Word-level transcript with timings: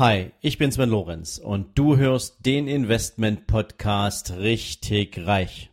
Hi, 0.00 0.30
ich 0.40 0.58
bin 0.58 0.70
Sven 0.70 0.90
Lorenz 0.90 1.38
und 1.38 1.76
du 1.76 1.96
hörst 1.96 2.46
den 2.46 2.68
Investment 2.68 3.48
Podcast 3.48 4.32
richtig 4.38 5.26
reich. 5.26 5.70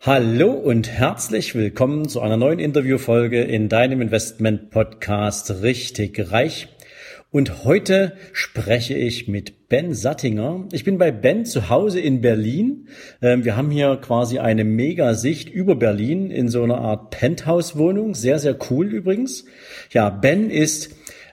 Hallo 0.00 0.50
und 0.50 0.88
herzlich 0.88 1.54
willkommen 1.54 2.08
zu 2.08 2.20
einer 2.20 2.36
neuen 2.36 2.58
Interviewfolge 2.58 3.42
in 3.42 3.68
deinem 3.68 4.00
Investment 4.00 4.72
Podcast 4.72 5.62
richtig 5.62 6.32
reich. 6.32 6.66
Und 7.32 7.64
heute 7.64 8.14
spreche 8.32 8.94
ich 8.94 9.28
mit 9.28 9.68
Ben 9.68 9.94
Sattinger. 9.94 10.66
Ich 10.72 10.82
bin 10.82 10.98
bei 10.98 11.12
Ben 11.12 11.44
zu 11.44 11.68
Hause 11.68 12.00
in 12.00 12.20
Berlin. 12.20 12.88
Ähm, 13.22 13.44
wir 13.44 13.56
haben 13.56 13.70
hier 13.70 13.98
quasi 14.02 14.40
eine 14.40 14.64
Mega-Sicht 14.64 15.48
über 15.48 15.76
Berlin 15.76 16.32
in 16.32 16.48
so 16.48 16.64
einer 16.64 16.78
Art 16.78 17.10
Penthouse-Wohnung. 17.10 18.16
Sehr, 18.16 18.40
sehr 18.40 18.58
cool 18.68 18.92
übrigens. 18.92 19.44
Ja, 19.92 20.10
Ben 20.10 20.50
ist 20.50 20.90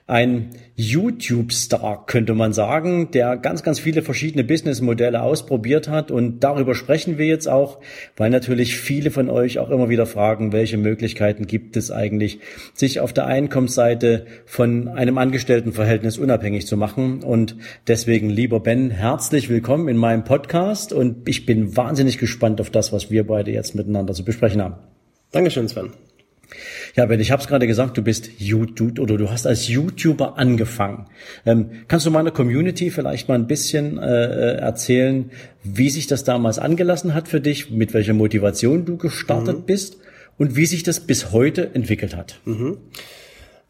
ein 0.08 0.48
YouTube-Star, 0.74 2.06
könnte 2.06 2.34
man 2.34 2.54
sagen, 2.54 3.10
der 3.10 3.36
ganz, 3.36 3.62
ganz 3.62 3.78
viele 3.78 4.00
verschiedene 4.00 4.42
Businessmodelle 4.42 5.22
ausprobiert 5.22 5.86
hat. 5.88 6.10
Und 6.10 6.40
darüber 6.42 6.74
sprechen 6.74 7.18
wir 7.18 7.26
jetzt 7.26 7.46
auch, 7.46 7.78
weil 8.16 8.30
natürlich 8.30 8.74
viele 8.76 9.10
von 9.10 9.28
euch 9.28 9.58
auch 9.58 9.68
immer 9.68 9.90
wieder 9.90 10.06
fragen, 10.06 10.52
welche 10.52 10.78
Möglichkeiten 10.78 11.46
gibt 11.46 11.76
es 11.76 11.90
eigentlich, 11.90 12.40
sich 12.72 13.00
auf 13.00 13.12
der 13.12 13.26
Einkommensseite 13.26 14.24
von 14.46 14.88
einem 14.88 15.18
Angestelltenverhältnis 15.18 16.16
unabhängig 16.16 16.66
zu 16.66 16.78
machen. 16.78 17.22
Und 17.22 17.56
deswegen, 17.86 18.30
lieber 18.30 18.60
Ben, 18.60 18.90
herzlich 18.90 19.50
willkommen 19.50 19.88
in 19.88 19.98
meinem 19.98 20.24
Podcast. 20.24 20.94
Und 20.94 21.28
ich 21.28 21.44
bin 21.44 21.76
wahnsinnig 21.76 22.16
gespannt 22.16 22.62
auf 22.62 22.70
das, 22.70 22.94
was 22.94 23.10
wir 23.10 23.26
beide 23.26 23.50
jetzt 23.50 23.74
miteinander 23.74 24.14
zu 24.14 24.24
besprechen 24.24 24.62
haben. 24.62 24.76
Dankeschön, 25.32 25.68
Sven. 25.68 25.90
Ja, 26.96 27.06
Ben, 27.06 27.20
ich 27.20 27.30
habe 27.30 27.42
es 27.42 27.48
gerade 27.48 27.66
gesagt, 27.66 27.96
du 27.96 28.02
bist 28.02 28.30
YouTube 28.38 28.98
oder 28.98 29.16
du 29.16 29.30
hast 29.30 29.46
als 29.46 29.68
YouTuber 29.68 30.38
angefangen. 30.38 31.06
Ähm, 31.44 31.70
kannst 31.88 32.06
du 32.06 32.10
meiner 32.10 32.30
Community 32.30 32.90
vielleicht 32.90 33.28
mal 33.28 33.34
ein 33.34 33.46
bisschen 33.46 33.98
äh, 33.98 34.06
äh, 34.06 34.56
erzählen, 34.58 35.30
wie 35.62 35.90
sich 35.90 36.06
das 36.06 36.24
damals 36.24 36.58
angelassen 36.58 37.14
hat 37.14 37.28
für 37.28 37.40
dich, 37.40 37.70
mit 37.70 37.94
welcher 37.94 38.14
Motivation 38.14 38.84
du 38.84 38.96
gestartet 38.96 39.58
mhm. 39.58 39.64
bist 39.64 39.98
und 40.38 40.56
wie 40.56 40.66
sich 40.66 40.82
das 40.82 41.00
bis 41.00 41.32
heute 41.32 41.74
entwickelt 41.74 42.16
hat? 42.16 42.40
Mhm. 42.44 42.78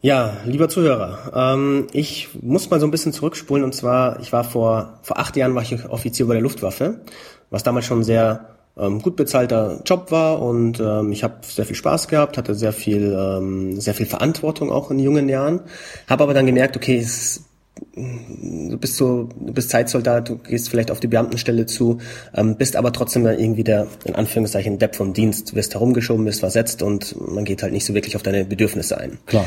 Ja, 0.01 0.37
lieber 0.45 0.69
Zuhörer, 0.69 1.33
ähm, 1.35 1.87
ich 1.91 2.29
muss 2.41 2.69
mal 2.69 2.79
so 2.79 2.87
ein 2.87 2.91
bisschen 2.91 3.11
zurückspulen 3.11 3.65
und 3.65 3.75
zwar, 3.75 4.21
ich 4.21 4.31
war 4.31 4.45
vor, 4.45 4.99
vor 5.01 5.19
acht 5.19 5.35
Jahren 5.35 5.55
war 5.55 5.61
ich 5.61 5.89
Offizier 5.89 6.25
bei 6.25 6.35
der 6.35 6.41
Luftwaffe, 6.41 7.01
was 7.49 7.63
damals 7.63 7.85
schon 7.85 8.05
sehr 8.05 8.58
ähm, 8.79 9.01
gut 9.01 9.15
bezahlter 9.15 9.81
Job 9.85 10.11
war 10.11 10.41
und 10.41 10.79
ähm, 10.79 11.11
ich 11.11 11.23
habe 11.23 11.35
sehr 11.43 11.65
viel 11.65 11.75
Spaß 11.75 12.07
gehabt, 12.07 12.37
hatte 12.37 12.55
sehr 12.55 12.73
viel, 12.73 13.15
ähm, 13.17 13.79
sehr 13.79 13.93
viel 13.93 14.05
Verantwortung 14.05 14.71
auch 14.71 14.91
in 14.91 14.99
jungen 14.99 15.29
Jahren, 15.29 15.61
habe 16.07 16.23
aber 16.23 16.33
dann 16.33 16.45
gemerkt, 16.45 16.75
okay, 16.75 16.97
es 16.97 17.43
du 17.95 18.77
bist 18.77 18.97
so, 18.97 19.29
du 19.39 19.53
bist 19.53 19.69
Zeitsoldat, 19.69 20.29
du 20.29 20.37
gehst 20.37 20.69
vielleicht 20.69 20.91
auf 20.91 20.99
die 20.99 21.07
Beamtenstelle 21.07 21.65
zu, 21.65 21.99
ähm, 22.35 22.55
bist 22.55 22.75
aber 22.75 22.91
trotzdem 22.91 23.23
dann 23.23 23.39
irgendwie 23.39 23.63
der, 23.63 23.87
in 24.05 24.15
Anführungszeichen, 24.15 24.79
Depp 24.79 24.95
vom 24.95 25.13
Dienst, 25.13 25.55
wirst 25.55 25.73
herumgeschoben, 25.73 26.25
wirst 26.25 26.39
versetzt 26.39 26.81
und 26.81 27.15
man 27.19 27.45
geht 27.45 27.63
halt 27.63 27.73
nicht 27.73 27.85
so 27.85 27.93
wirklich 27.93 28.15
auf 28.15 28.23
deine 28.23 28.45
Bedürfnisse 28.45 28.97
ein. 28.97 29.17
Klar. 29.25 29.45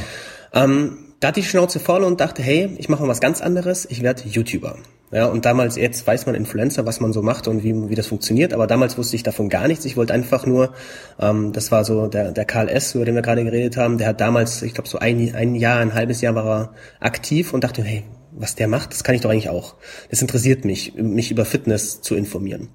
Ähm, 0.55 0.99
da 1.21 1.29
hatte 1.29 1.41
ich 1.41 1.47
die 1.47 1.51
Schnauze 1.51 1.79
voll 1.79 2.03
und 2.03 2.21
dachte, 2.21 2.43
hey, 2.43 2.71
ich 2.79 2.89
mache 2.89 3.03
mal 3.03 3.09
was 3.09 3.21
ganz 3.21 3.41
anderes, 3.41 3.87
ich 3.89 4.03
werde 4.03 4.23
YouTuber. 4.29 4.77
Ja, 5.13 5.27
und 5.27 5.45
damals, 5.45 5.77
jetzt 5.77 6.07
weiß 6.07 6.25
man 6.25 6.35
Influencer, 6.35 6.87
was 6.87 6.99
man 6.99 7.13
so 7.13 7.21
macht 7.21 7.47
und 7.47 7.63
wie, 7.63 7.91
wie 7.91 7.95
das 7.95 8.07
funktioniert, 8.07 8.55
aber 8.55 8.67
damals 8.67 8.97
wusste 8.97 9.15
ich 9.15 9.23
davon 9.23 9.51
gar 9.51 9.69
nichts. 9.69 9.85
Ich 9.85 9.99
wollte 9.99 10.15
einfach 10.15 10.47
nur, 10.47 10.73
ähm, 11.21 11.53
das 11.53 11.71
war 11.71 11.85
so 11.85 12.07
der, 12.07 12.33
der 12.33 12.47
Karl 12.47 12.71
S., 12.71 12.95
über 12.95 13.05
den 13.05 13.15
wir 13.15 13.21
gerade 13.21 13.45
geredet 13.45 13.77
haben, 13.77 13.99
der 13.99 14.09
hat 14.09 14.23
damals, 14.23 14.63
ich 14.63 14.73
glaube, 14.73 14.89
so 14.89 14.99
ein, 14.99 15.35
ein 15.35 15.55
Jahr, 15.55 15.81
ein 15.81 15.93
halbes 15.93 16.23
Jahr 16.23 16.35
war 16.35 16.47
er 16.47 16.75
aktiv 17.01 17.53
und 17.53 17.63
dachte, 17.63 17.83
hey, 17.85 18.05
was 18.31 18.55
der 18.55 18.69
macht, 18.69 18.93
das 18.93 19.05
kann 19.05 19.15
ich 19.15 19.21
doch 19.21 19.29
eigentlich 19.29 19.51
auch. 19.51 19.75
Das 20.11 20.23
interessiert 20.23 20.65
mich, 20.65 20.95
mich 20.95 21.31
über 21.31 21.45
Fitness 21.45 22.01
zu 22.01 22.15
informieren. 22.15 22.71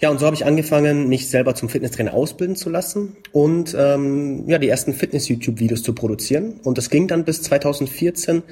Ja, 0.00 0.08
und 0.08 0.18
so 0.18 0.24
habe 0.24 0.34
ich 0.34 0.46
angefangen, 0.46 1.08
mich 1.08 1.28
selber 1.28 1.54
zum 1.54 1.68
Fitnesstrainer 1.68 2.14
ausbilden 2.14 2.56
zu 2.56 2.70
lassen 2.70 3.16
und 3.32 3.76
ähm, 3.78 4.48
ja, 4.48 4.56
die 4.56 4.68
ersten 4.70 4.94
Fitness-YouTube-Videos 4.94 5.82
zu 5.82 5.94
produzieren. 5.94 6.54
Und 6.64 6.78
das 6.78 6.88
ging 6.88 7.06
dann 7.06 7.26
bis 7.26 7.42
2014 7.42 8.42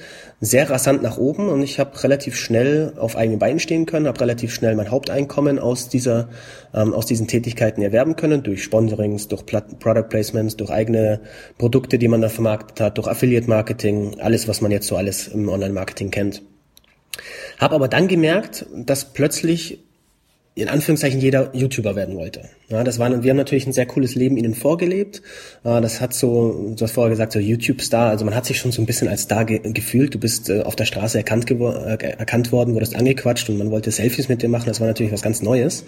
sehr 0.42 0.68
rasant 0.68 1.02
nach 1.02 1.16
oben 1.16 1.48
und 1.48 1.62
ich 1.62 1.80
habe 1.80 2.02
relativ 2.04 2.36
schnell 2.36 2.92
auf 2.98 3.16
eigenen 3.16 3.38
Beinen 3.38 3.60
stehen 3.60 3.86
können, 3.86 4.06
habe 4.06 4.20
relativ 4.20 4.52
schnell 4.52 4.76
mein 4.76 4.90
Haupteinkommen 4.90 5.58
aus 5.58 5.88
dieser 5.88 6.28
ähm, 6.74 6.92
aus 6.92 7.06
diesen 7.06 7.28
Tätigkeiten 7.28 7.80
erwerben 7.80 8.16
können 8.16 8.42
durch 8.42 8.62
Sponsorings, 8.62 9.28
durch 9.28 9.46
Product 9.46 10.08
Placements, 10.10 10.56
durch 10.56 10.68
eigene 10.68 11.22
Produkte, 11.56 11.98
die 11.98 12.08
man 12.08 12.20
da 12.20 12.28
vermarktet 12.28 12.78
hat, 12.82 12.98
durch 12.98 13.08
Affiliate 13.08 13.48
Marketing, 13.48 14.20
alles, 14.20 14.48
was 14.48 14.60
man 14.60 14.70
jetzt 14.70 14.86
so 14.86 14.96
alles 14.96 15.28
im 15.28 15.48
Online-Marketing 15.48 16.10
kennt. 16.10 16.42
Habe 17.58 17.74
aber 17.74 17.88
dann 17.88 18.06
gemerkt, 18.06 18.66
dass 18.74 19.14
plötzlich 19.14 19.87
in 20.60 20.68
Anführungszeichen 20.68 21.20
jeder 21.20 21.54
YouTuber 21.54 21.94
werden 21.96 22.16
wollte. 22.16 22.42
Ja, 22.68 22.84
das 22.84 22.98
war, 22.98 23.22
wir 23.22 23.30
haben 23.30 23.36
natürlich 23.36 23.66
ein 23.66 23.72
sehr 23.72 23.86
cooles 23.86 24.14
Leben 24.14 24.36
ihnen 24.36 24.54
vorgelebt. 24.54 25.22
Das 25.62 26.00
hat 26.00 26.12
so, 26.14 26.74
du 26.76 26.82
hast 26.82 26.92
vorher 26.92 27.10
gesagt, 27.10 27.32
so 27.32 27.38
YouTube-Star, 27.38 28.10
also 28.10 28.24
man 28.24 28.34
hat 28.34 28.44
sich 28.46 28.58
schon 28.58 28.72
so 28.72 28.82
ein 28.82 28.86
bisschen 28.86 29.08
als 29.08 29.22
Star 29.22 29.44
ge 29.44 29.60
gefühlt. 29.72 30.14
Du 30.14 30.18
bist 30.18 30.50
äh, 30.50 30.62
auf 30.62 30.76
der 30.76 30.84
Straße 30.84 31.18
erkannt, 31.18 31.50
äh, 31.50 31.96
erkannt 32.10 32.52
worden, 32.52 32.74
wurdest 32.74 32.96
angequatscht 32.96 33.48
und 33.48 33.58
man 33.58 33.70
wollte 33.70 33.90
Selfies 33.90 34.28
mit 34.28 34.42
dir 34.42 34.48
machen. 34.48 34.66
Das 34.66 34.80
war 34.80 34.86
natürlich 34.86 35.12
was 35.12 35.22
ganz 35.22 35.42
Neues. 35.42 35.84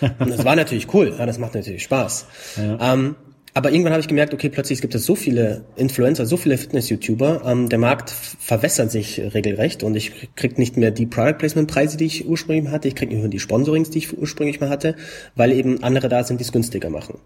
Und 0.00 0.30
das 0.30 0.44
war 0.44 0.56
natürlich 0.56 0.92
cool. 0.94 1.14
Ja, 1.18 1.26
das 1.26 1.38
macht 1.38 1.54
natürlich 1.54 1.84
Spaß. 1.84 2.26
Ja. 2.56 2.94
Ähm, 2.94 3.16
aber 3.56 3.70
irgendwann 3.70 3.92
habe 3.92 4.00
ich 4.00 4.08
gemerkt, 4.08 4.34
okay, 4.34 4.48
plötzlich 4.48 4.80
gibt 4.80 4.96
es 4.96 5.04
so 5.04 5.14
viele 5.14 5.64
Influencer, 5.76 6.26
so 6.26 6.36
viele 6.36 6.58
Fitness-YouTuber, 6.58 7.42
ähm, 7.46 7.68
der 7.68 7.78
Markt 7.78 8.10
verwässert 8.10 8.90
sich 8.90 9.20
regelrecht 9.32 9.84
und 9.84 9.94
ich 9.94 10.34
krieg 10.34 10.58
nicht 10.58 10.76
mehr 10.76 10.90
die 10.90 11.06
Product 11.06 11.38
Placement-Preise, 11.38 11.96
die 11.96 12.06
ich 12.06 12.28
ursprünglich 12.28 12.72
hatte, 12.72 12.88
ich 12.88 12.96
krieg 12.96 13.10
nicht 13.10 13.20
mehr 13.20 13.28
die 13.28 13.38
Sponsorings, 13.38 13.90
die 13.90 13.98
ich 13.98 14.18
ursprünglich 14.18 14.60
mal 14.60 14.70
hatte, 14.70 14.96
weil 15.36 15.52
eben 15.52 15.84
andere 15.84 16.08
da 16.08 16.24
sind, 16.24 16.40
die 16.40 16.44
es 16.44 16.50
günstiger 16.50 16.90
machen. 16.90 17.20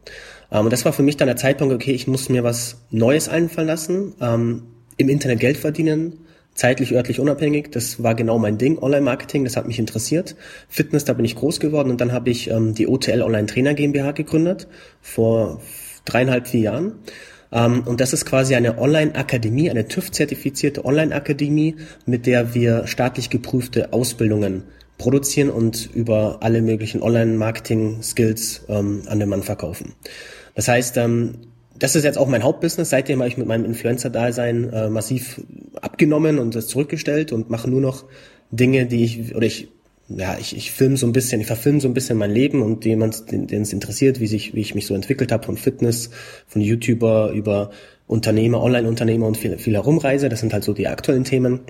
Ähm, 0.52 0.64
und 0.64 0.72
das 0.72 0.84
war 0.84 0.92
für 0.92 1.02
mich 1.02 1.16
dann 1.16 1.28
der 1.28 1.36
Zeitpunkt, 1.36 1.74
okay, 1.74 1.92
ich 1.92 2.06
muss 2.06 2.28
mir 2.28 2.44
was 2.44 2.82
Neues 2.90 3.30
einfallen 3.30 3.68
lassen, 3.68 4.14
ähm, 4.20 4.64
im 4.98 5.08
Internet 5.08 5.40
Geld 5.40 5.56
verdienen, 5.56 6.26
zeitlich, 6.52 6.92
örtlich 6.92 7.20
unabhängig. 7.20 7.70
Das 7.70 8.02
war 8.02 8.14
genau 8.14 8.38
mein 8.38 8.58
Ding. 8.58 8.78
Online-Marketing, 8.78 9.44
das 9.44 9.56
hat 9.56 9.66
mich 9.66 9.78
interessiert. 9.78 10.36
Fitness, 10.68 11.04
da 11.04 11.14
bin 11.14 11.24
ich 11.24 11.36
groß 11.36 11.60
geworden 11.60 11.90
und 11.90 12.00
dann 12.00 12.12
habe 12.12 12.28
ich 12.28 12.50
ähm, 12.50 12.74
die 12.74 12.86
OTL 12.86 13.22
Online 13.22 13.46
Trainer 13.46 13.74
GmbH 13.74 14.10
gegründet 14.10 14.66
vor 15.00 15.60
dreieinhalb, 16.08 16.48
vier 16.48 16.60
Jahren. 16.60 16.92
Ähm, 17.52 17.82
und 17.86 18.00
das 18.00 18.12
ist 18.12 18.26
quasi 18.26 18.54
eine 18.54 18.78
Online-Akademie, 18.78 19.70
eine 19.70 19.88
TÜV-zertifizierte 19.88 20.84
Online-Akademie, 20.84 21.76
mit 22.06 22.26
der 22.26 22.54
wir 22.54 22.86
staatlich 22.86 23.30
geprüfte 23.30 23.92
Ausbildungen 23.92 24.64
produzieren 24.98 25.50
und 25.50 25.88
über 25.94 26.38
alle 26.40 26.60
möglichen 26.60 27.02
Online-Marketing-Skills 27.02 28.64
ähm, 28.68 29.02
an 29.06 29.20
den 29.20 29.28
Mann 29.28 29.42
verkaufen. 29.42 29.94
Das 30.54 30.68
heißt, 30.68 30.96
ähm, 30.96 31.36
das 31.78 31.94
ist 31.94 32.04
jetzt 32.04 32.18
auch 32.18 32.26
mein 32.26 32.42
Hauptbusiness. 32.42 32.90
Seitdem 32.90 33.20
habe 33.20 33.28
ich 33.28 33.36
mit 33.36 33.46
meinem 33.46 33.64
Influencer-Dasein 33.64 34.72
äh, 34.72 34.90
massiv 34.90 35.40
abgenommen 35.80 36.38
und 36.40 36.56
das 36.56 36.66
zurückgestellt 36.66 37.32
und 37.32 37.50
mache 37.50 37.70
nur 37.70 37.80
noch 37.80 38.04
Dinge, 38.50 38.86
die 38.86 39.04
ich, 39.04 39.36
oder 39.36 39.46
ich 39.46 39.68
ja, 40.08 40.38
ich, 40.38 40.56
ich 40.56 40.70
filme 40.70 40.96
so 40.96 41.06
ein 41.06 41.12
bisschen, 41.12 41.40
ich 41.40 41.46
verfilme 41.46 41.80
so 41.80 41.88
ein 41.88 41.94
bisschen 41.94 42.16
mein 42.16 42.30
Leben 42.30 42.62
und 42.62 42.84
jemand, 42.84 43.30
den, 43.30 43.46
es 43.50 43.72
interessiert, 43.72 44.20
wie 44.20 44.26
sich, 44.26 44.54
wie 44.54 44.60
ich 44.60 44.74
mich 44.74 44.86
so 44.86 44.94
entwickelt 44.94 45.32
habe 45.32 45.44
von 45.44 45.56
Fitness, 45.56 46.10
von 46.46 46.62
YouTuber 46.62 47.30
über 47.32 47.70
Unternehmer, 48.06 48.62
Online-Unternehmer 48.62 49.26
und 49.26 49.36
viel, 49.36 49.58
viel 49.58 49.74
herumreise. 49.74 50.30
Das 50.30 50.40
sind 50.40 50.54
halt 50.54 50.64
so 50.64 50.72
die 50.72 50.88
aktuellen 50.88 51.24
Themen. 51.24 51.60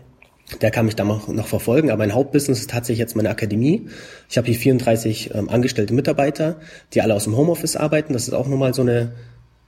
Der 0.62 0.70
kann 0.70 0.86
mich 0.86 0.96
da 0.96 1.04
noch, 1.04 1.28
noch 1.28 1.46
verfolgen, 1.46 1.90
aber 1.90 1.98
mein 1.98 2.14
Hauptbusiness 2.14 2.60
ist 2.60 2.70
tatsächlich 2.70 3.00
jetzt 3.00 3.16
meine 3.16 3.28
Akademie. 3.28 3.86
Ich 4.30 4.38
habe 4.38 4.46
hier 4.46 4.56
34 4.56 5.34
ähm, 5.34 5.48
angestellte 5.48 5.92
Mitarbeiter, 5.92 6.60
die 6.94 7.02
alle 7.02 7.14
aus 7.14 7.24
dem 7.24 7.36
Homeoffice 7.36 7.76
arbeiten. 7.76 8.14
Das 8.14 8.28
ist 8.28 8.34
auch 8.34 8.48
nochmal 8.48 8.72
so 8.72 8.82
eine 8.82 9.12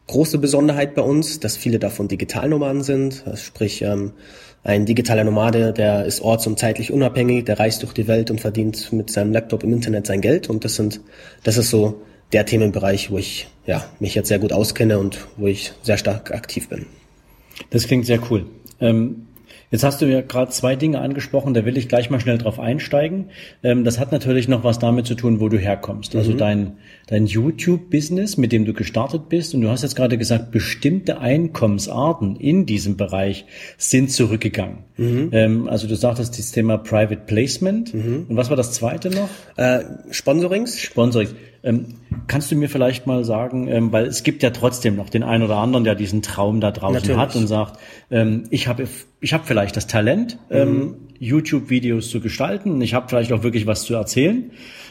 große 0.06 0.38
Besonderheit 0.38 0.94
bei 0.94 1.02
uns, 1.02 1.38
dass 1.38 1.56
viele 1.56 1.78
davon 1.78 2.08
Digitalnomaden 2.08 2.82
sind, 2.82 3.25
sprich 3.34 3.82
ähm, 3.82 4.12
ein 4.62 4.84
digitaler 4.84 5.24
Nomade, 5.24 5.72
der 5.72 6.04
ist 6.04 6.20
orts- 6.20 6.46
und 6.46 6.58
zeitlich 6.58 6.92
unabhängig, 6.92 7.46
der 7.46 7.58
reist 7.58 7.82
durch 7.82 7.94
die 7.94 8.06
Welt 8.06 8.30
und 8.30 8.40
verdient 8.40 8.92
mit 8.92 9.10
seinem 9.10 9.32
Laptop 9.32 9.64
im 9.64 9.72
Internet 9.72 10.06
sein 10.06 10.20
Geld. 10.20 10.50
Und 10.50 10.64
das 10.64 10.76
sind, 10.76 11.00
das 11.42 11.56
ist 11.56 11.70
so 11.70 12.02
der 12.32 12.44
Themenbereich, 12.44 13.10
wo 13.10 13.18
ich 13.18 13.48
ja, 13.66 13.84
mich 14.00 14.14
jetzt 14.14 14.28
sehr 14.28 14.38
gut 14.38 14.52
auskenne 14.52 14.98
und 14.98 15.26
wo 15.36 15.46
ich 15.46 15.72
sehr 15.82 15.96
stark 15.96 16.32
aktiv 16.32 16.68
bin. 16.68 16.86
Das 17.70 17.86
klingt 17.86 18.06
sehr 18.06 18.20
cool. 18.30 18.46
Ähm, 18.80 19.26
Jetzt 19.70 19.84
hast 19.84 20.00
du 20.00 20.06
ja 20.06 20.20
gerade 20.20 20.50
zwei 20.50 20.75
Dinge 20.75 21.00
angesprochen, 21.00 21.55
da 21.55 21.64
will 21.64 21.76
ich 21.76 21.88
gleich 21.88 22.11
mal 22.11 22.19
schnell 22.19 22.38
drauf 22.38 22.58
einsteigen. 22.58 23.26
Ähm, 23.62 23.84
das 23.84 24.00
hat 24.00 24.11
natürlich 24.11 24.49
noch 24.49 24.64
was 24.64 24.81
damit 24.81 25.06
zu 25.06 25.14
tun, 25.14 25.38
wo 25.38 25.49
du 25.49 25.58
herkommst. 25.58 26.17
Also 26.17 26.32
mhm. 26.32 26.38
dein, 26.38 26.72
dein 27.06 27.26
YouTube-Business, 27.26 28.37
mit 28.37 28.50
dem 28.50 28.64
du 28.64 28.72
gestartet 28.72 29.28
bist. 29.28 29.55
Und 29.55 29.61
du 29.61 29.70
hast 29.70 29.82
jetzt 29.82 29.94
gerade 29.94 30.19
gesagt, 30.19 30.50
bestimmte 30.50 31.20
Einkommensarten 31.20 32.34
in 32.34 32.67
diesem 32.67 32.96
Bereich 32.96 33.44
sind 33.78 34.11
zurückgegangen. 34.11 34.78
Mhm. 34.96 35.28
Ähm, 35.32 35.69
also 35.69 35.87
du 35.87 35.94
sagtest 35.94 36.37
das 36.37 36.50
Thema 36.50 36.76
Private 36.76 37.23
Placement. 37.26 37.94
Mhm. 37.94 38.26
Und 38.28 38.37
was 38.37 38.50
war 38.50 38.56
das 38.56 38.73
zweite 38.73 39.11
noch? 39.11 39.28
Äh, 39.56 39.84
Sponsorings. 40.11 40.81
Sponsorings. 40.81 41.34
Ähm, 41.62 41.86
kannst 42.26 42.50
du 42.50 42.56
mir 42.56 42.68
vielleicht 42.68 43.06
mal 43.06 43.24
sagen, 43.24 43.68
ähm, 43.68 43.92
weil 43.92 44.06
es 44.06 44.22
gibt 44.22 44.42
ja 44.42 44.50
trotzdem 44.50 44.96
noch 44.96 45.10
den 45.10 45.22
einen 45.22 45.44
oder 45.44 45.56
anderen, 45.56 45.84
der 45.84 45.94
diesen 45.94 46.22
Traum 46.22 46.60
da 46.60 46.70
draußen 46.70 46.94
Natürlich. 46.94 47.18
hat 47.18 47.36
und 47.36 47.46
sagt, 47.46 47.78
ähm, 48.10 48.44
ich 48.50 48.66
habe 48.66 48.86
ich 49.20 49.34
hab 49.34 49.46
vielleicht 49.46 49.76
das 49.76 49.86
Talent, 49.86 50.38
ähm, 50.50 50.74
mhm. 50.74 50.96
YouTube-Videos 51.18 52.08
zu 52.10 52.20
gestalten, 52.20 52.80
ich 52.80 52.94
habe 52.94 53.08
vielleicht 53.08 53.32
auch 53.32 53.42
wirklich 53.42 53.66
was 53.66 53.82
zu 53.82 53.94
erzählen. 53.94 54.50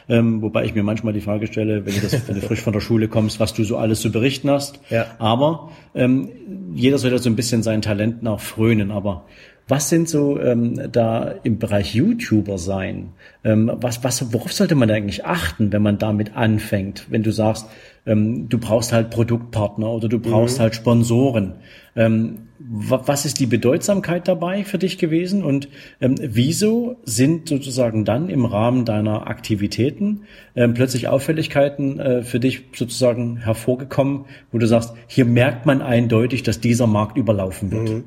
Ähm, 0.09 0.41
wobei 0.41 0.65
ich 0.65 0.73
mir 0.73 0.81
manchmal 0.81 1.13
die 1.13 1.21
Frage 1.21 1.45
stelle, 1.45 1.85
wenn 1.85 1.93
du, 1.93 2.01
das, 2.01 2.27
wenn 2.27 2.33
du 2.33 2.41
frisch 2.41 2.61
von 2.61 2.73
der 2.73 2.79
Schule 2.79 3.07
kommst, 3.07 3.39
was 3.39 3.53
du 3.53 3.63
so 3.63 3.77
alles 3.77 4.01
zu 4.01 4.11
berichten 4.11 4.49
hast. 4.49 4.79
Ja. 4.89 5.05
Aber 5.19 5.71
ähm, 5.93 6.29
jeder 6.73 6.97
soll 6.97 7.11
ja 7.11 7.19
so 7.19 7.29
ein 7.29 7.35
bisschen 7.35 7.61
seinen 7.61 7.83
Talenten 7.83 8.27
auch 8.27 8.39
frönen. 8.39 8.89
Aber 8.89 9.25
was 9.69 9.87
sind 9.87 10.09
so 10.09 10.39
ähm, 10.39 10.91
da 10.91 11.35
im 11.43 11.59
Bereich 11.59 11.93
YouTuber 11.93 12.57
sein? 12.57 13.09
Ähm, 13.43 13.71
was, 13.75 14.03
was, 14.03 14.33
worauf 14.33 14.51
sollte 14.51 14.73
man 14.73 14.89
eigentlich 14.89 15.25
achten, 15.25 15.71
wenn 15.71 15.83
man 15.83 15.99
damit 15.99 16.35
anfängt? 16.35 17.05
Wenn 17.09 17.21
du 17.21 17.31
sagst, 17.31 17.67
ähm, 18.07 18.49
du 18.49 18.57
brauchst 18.57 18.91
halt 18.91 19.11
Produktpartner 19.11 19.87
oder 19.91 20.09
du 20.09 20.19
brauchst 20.19 20.57
mhm. 20.57 20.63
halt 20.63 20.75
Sponsoren. 20.75 21.53
Ähm, 21.95 22.47
was 22.59 23.25
ist 23.25 23.39
die 23.39 23.45
Bedeutsamkeit 23.45 24.27
dabei 24.27 24.63
für 24.63 24.79
dich 24.79 24.97
gewesen 24.97 25.43
und 25.43 25.69
ähm, 26.01 26.15
wieso 26.19 26.97
sind 27.03 27.47
sozusagen 27.47 28.03
dann 28.05 28.29
im 28.29 28.45
Rahmen 28.45 28.85
deiner 28.85 29.27
Aktivitäten 29.27 30.23
ähm, 30.55 30.73
plötzlich 30.73 31.07
Auffälligkeiten 31.07 31.99
äh, 31.99 32.23
für 32.23 32.39
dich 32.39 32.63
sozusagen 32.75 33.37
hervorgekommen, 33.37 34.25
wo 34.51 34.57
du 34.57 34.67
sagst, 34.67 34.93
hier 35.07 35.25
merkt 35.25 35.65
man 35.65 35.81
eindeutig, 35.81 36.43
dass 36.43 36.59
dieser 36.59 36.87
Markt 36.87 37.17
überlaufen 37.17 37.71
wird? 37.71 37.89
Mhm. 37.89 38.03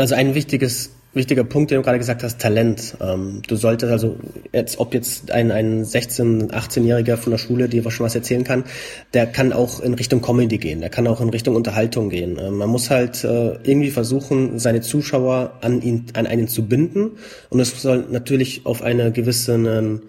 Also 0.00 0.14
ein 0.14 0.34
wichtiges 0.34 0.92
wichtiger 1.12 1.44
Punkt, 1.44 1.70
den 1.70 1.76
du 1.76 1.82
gerade 1.82 1.98
gesagt 1.98 2.22
hast, 2.22 2.40
Talent. 2.40 2.96
Ähm, 3.02 3.42
du 3.46 3.56
solltest 3.56 3.92
also 3.92 4.16
jetzt, 4.50 4.78
ob 4.78 4.94
jetzt 4.94 5.30
ein, 5.30 5.50
ein 5.50 5.84
16-, 5.84 6.52
18-Jähriger 6.52 7.18
von 7.18 7.32
der 7.32 7.38
Schule 7.38 7.68
dir 7.68 7.82
schon 7.90 8.06
was 8.06 8.14
erzählen 8.14 8.44
kann, 8.44 8.64
der 9.12 9.26
kann 9.26 9.52
auch 9.52 9.80
in 9.80 9.92
Richtung 9.92 10.22
Comedy 10.22 10.56
gehen, 10.56 10.80
der 10.80 10.88
kann 10.88 11.06
auch 11.06 11.20
in 11.20 11.28
Richtung 11.28 11.54
Unterhaltung 11.54 12.08
gehen. 12.08 12.38
Ähm, 12.40 12.56
man 12.56 12.70
muss 12.70 12.88
halt 12.88 13.24
äh, 13.24 13.58
irgendwie 13.62 13.90
versuchen, 13.90 14.58
seine 14.58 14.80
Zuschauer 14.80 15.58
an 15.60 15.82
ihn, 15.82 16.06
an 16.14 16.26
einen 16.26 16.48
zu 16.48 16.66
binden 16.66 17.18
und 17.50 17.60
es 17.60 17.82
soll 17.82 18.06
natürlich 18.10 18.64
auf 18.64 18.80
eine 18.80 19.12
gewisse 19.12 19.52
ähm, 19.52 20.02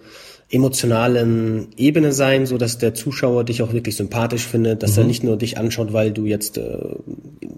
emotionalen 0.52 1.68
Ebene 1.78 2.12
sein, 2.12 2.44
so 2.44 2.58
dass 2.58 2.76
der 2.76 2.92
Zuschauer 2.92 3.42
dich 3.44 3.62
auch 3.62 3.72
wirklich 3.72 3.96
sympathisch 3.96 4.46
findet, 4.46 4.82
dass 4.82 4.92
mhm. 4.92 4.98
er 4.98 5.04
nicht 5.06 5.24
nur 5.24 5.38
dich 5.38 5.56
anschaut, 5.56 5.94
weil 5.94 6.12
du 6.12 6.26
jetzt 6.26 6.58
äh, 6.58 6.78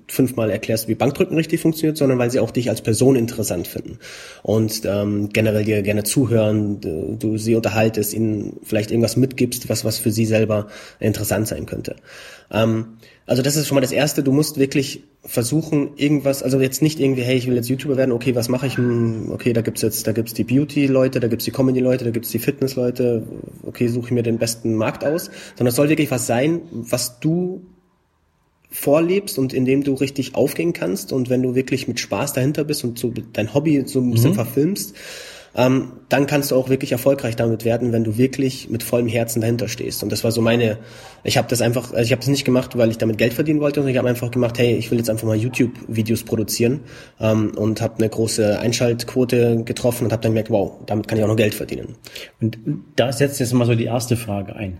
fünfmal 0.07 0.49
erklärst, 0.49 0.87
wie 0.87 0.95
Bankdrücken 0.95 1.37
richtig 1.37 1.61
funktioniert, 1.61 1.97
sondern 1.97 2.19
weil 2.19 2.31
sie 2.31 2.39
auch 2.39 2.53
dich 2.53 2.71
als 2.71 2.83
Person 2.83 3.17
interessant 3.17 3.67
finden 3.67 3.99
und 4.45 4.83
ähm, 4.85 5.31
generell 5.33 5.65
dir 5.65 5.83
gerne 5.83 6.05
zuhören, 6.05 6.81
du, 6.81 7.17
du 7.19 7.37
sie 7.37 7.57
unterhaltest, 7.57 8.15
ihnen 8.15 8.61
vielleicht 8.63 8.93
irgendwas 8.93 9.17
mitgibst, 9.17 9.69
was 9.69 9.85
was 9.85 9.99
für 9.99 10.13
sie 10.13 10.25
selber 10.25 10.69
interessant 11.01 11.49
sein 11.49 11.67
könnte. 11.67 11.97
Ähm, 12.53 12.99
also 13.27 13.43
das 13.43 13.57
ist 13.57 13.67
schon 13.67 13.77
mal 13.77 13.81
das 13.81 13.93
Erste. 13.93 14.23
Du 14.23 14.33
musst 14.33 14.59
wirklich 14.59 15.03
versuchen, 15.25 15.91
irgendwas, 15.97 16.43
also 16.43 16.61
jetzt 16.61 16.83
nicht 16.83 17.01
irgendwie, 17.01 17.23
hey, 17.23 17.37
ich 17.37 17.47
will 17.47 17.55
jetzt 17.55 17.69
YouTuber 17.69 17.97
werden, 17.97 18.13
okay, 18.13 18.35
was 18.35 18.49
mache 18.49 18.67
ich? 18.67 18.77
Hm, 18.77 19.31
okay, 19.33 19.55
da 19.55 19.63
gibt's 19.63 19.81
jetzt, 19.81 20.07
da 20.07 20.13
gibt's 20.13 20.35
die 20.35 20.45
Beauty-Leute, 20.45 21.21
da 21.21 21.29
gibt's 21.29 21.47
die 21.47 21.51
Comedy-Leute, 21.51 22.05
da 22.05 22.11
gibt's 22.11 22.31
die 22.31 22.39
Fitness-Leute, 22.39 23.27
okay, 23.63 23.89
suche 23.89 24.07
ich 24.07 24.13
mir 24.13 24.23
den 24.23 24.39
besten 24.39 24.75
Markt 24.75 25.05
aus. 25.05 25.31
Sondern 25.57 25.69
es 25.69 25.77
soll 25.77 25.89
wirklich 25.89 26.11
was 26.11 26.27
sein, 26.27 26.63
was 26.71 27.19
du 27.21 27.63
vorlebst 28.71 29.39
und 29.39 29.53
in 29.53 29.65
dem 29.65 29.85
du 29.85 29.95
richtig 29.95 30.35
aufgehen 30.35 30.73
kannst 30.73 31.13
und 31.13 31.31
wenn 31.31 31.43
du 31.43 31.55
wirklich 31.55 31.87
mit 31.87 32.01
Spaß 32.01 32.33
dahinter 32.33 32.65
bist 32.65 32.83
und 32.83 32.99
so 32.99 33.15
dein 33.33 33.55
Hobby 33.55 33.85
so 33.87 34.01
ein 34.01 34.11
bisschen 34.11 34.31
mhm. 34.31 34.35
verfilmst, 34.35 34.95
ähm, 35.57 35.93
dann 36.09 36.27
kannst 36.27 36.51
du 36.51 36.57
auch 36.57 36.69
wirklich 36.69 36.93
erfolgreich 36.93 37.37
damit 37.37 37.65
werden, 37.65 37.93
wenn 37.93 38.05
du 38.05 38.17
wirklich 38.19 38.69
mit 38.71 38.83
vollem 38.83 39.09
Herzen 39.09 39.41
dahinter 39.41 39.69
stehst. 39.69 40.03
Und 40.03 40.11
das 40.11 40.25
war 40.25 40.33
so 40.33 40.41
meine, 40.41 40.79
ich 41.23 41.37
habe 41.37 41.49
das 41.49 41.61
einfach, 41.61 41.93
also 41.93 42.03
ich 42.03 42.13
habe 42.13 42.21
das 42.21 42.29
nicht 42.29 42.45
gemacht, 42.45 42.77
weil 42.77 42.91
ich 42.91 42.99
damit 42.99 43.19
Geld 43.19 43.35
verdienen 43.35 43.61
wollte, 43.61 43.77
sondern 43.77 43.93
ich 43.93 43.99
habe 43.99 44.09
einfach 44.09 44.31
gemacht, 44.31 44.59
hey, 44.59 44.75
ich 44.77 44.91
will 44.91 44.99
jetzt 44.99 45.11
einfach 45.11 45.27
mal 45.27 45.37
YouTube-Videos 45.37 46.25
produzieren 46.25 46.81
ähm, 47.21 47.53
und 47.57 47.81
habe 47.81 47.99
eine 47.99 48.09
große 48.09 48.59
Einschaltquote 48.59 49.63
getroffen 49.65 50.05
und 50.05 50.13
habe 50.13 50.23
dann 50.23 50.33
gemerkt, 50.33 50.51
wow, 50.51 50.73
damit 50.87 51.09
kann 51.09 51.19
ich 51.19 51.25
auch 51.25 51.29
noch 51.29 51.37
Geld 51.37 51.55
verdienen. 51.55 51.97
Und 52.41 52.59
da 52.97 53.13
setzt 53.13 53.41
jetzt 53.41 53.53
mal 53.53 53.67
so 53.67 53.75
die 53.75 53.85
erste 53.85 54.17
Frage 54.17 54.57
ein. 54.57 54.79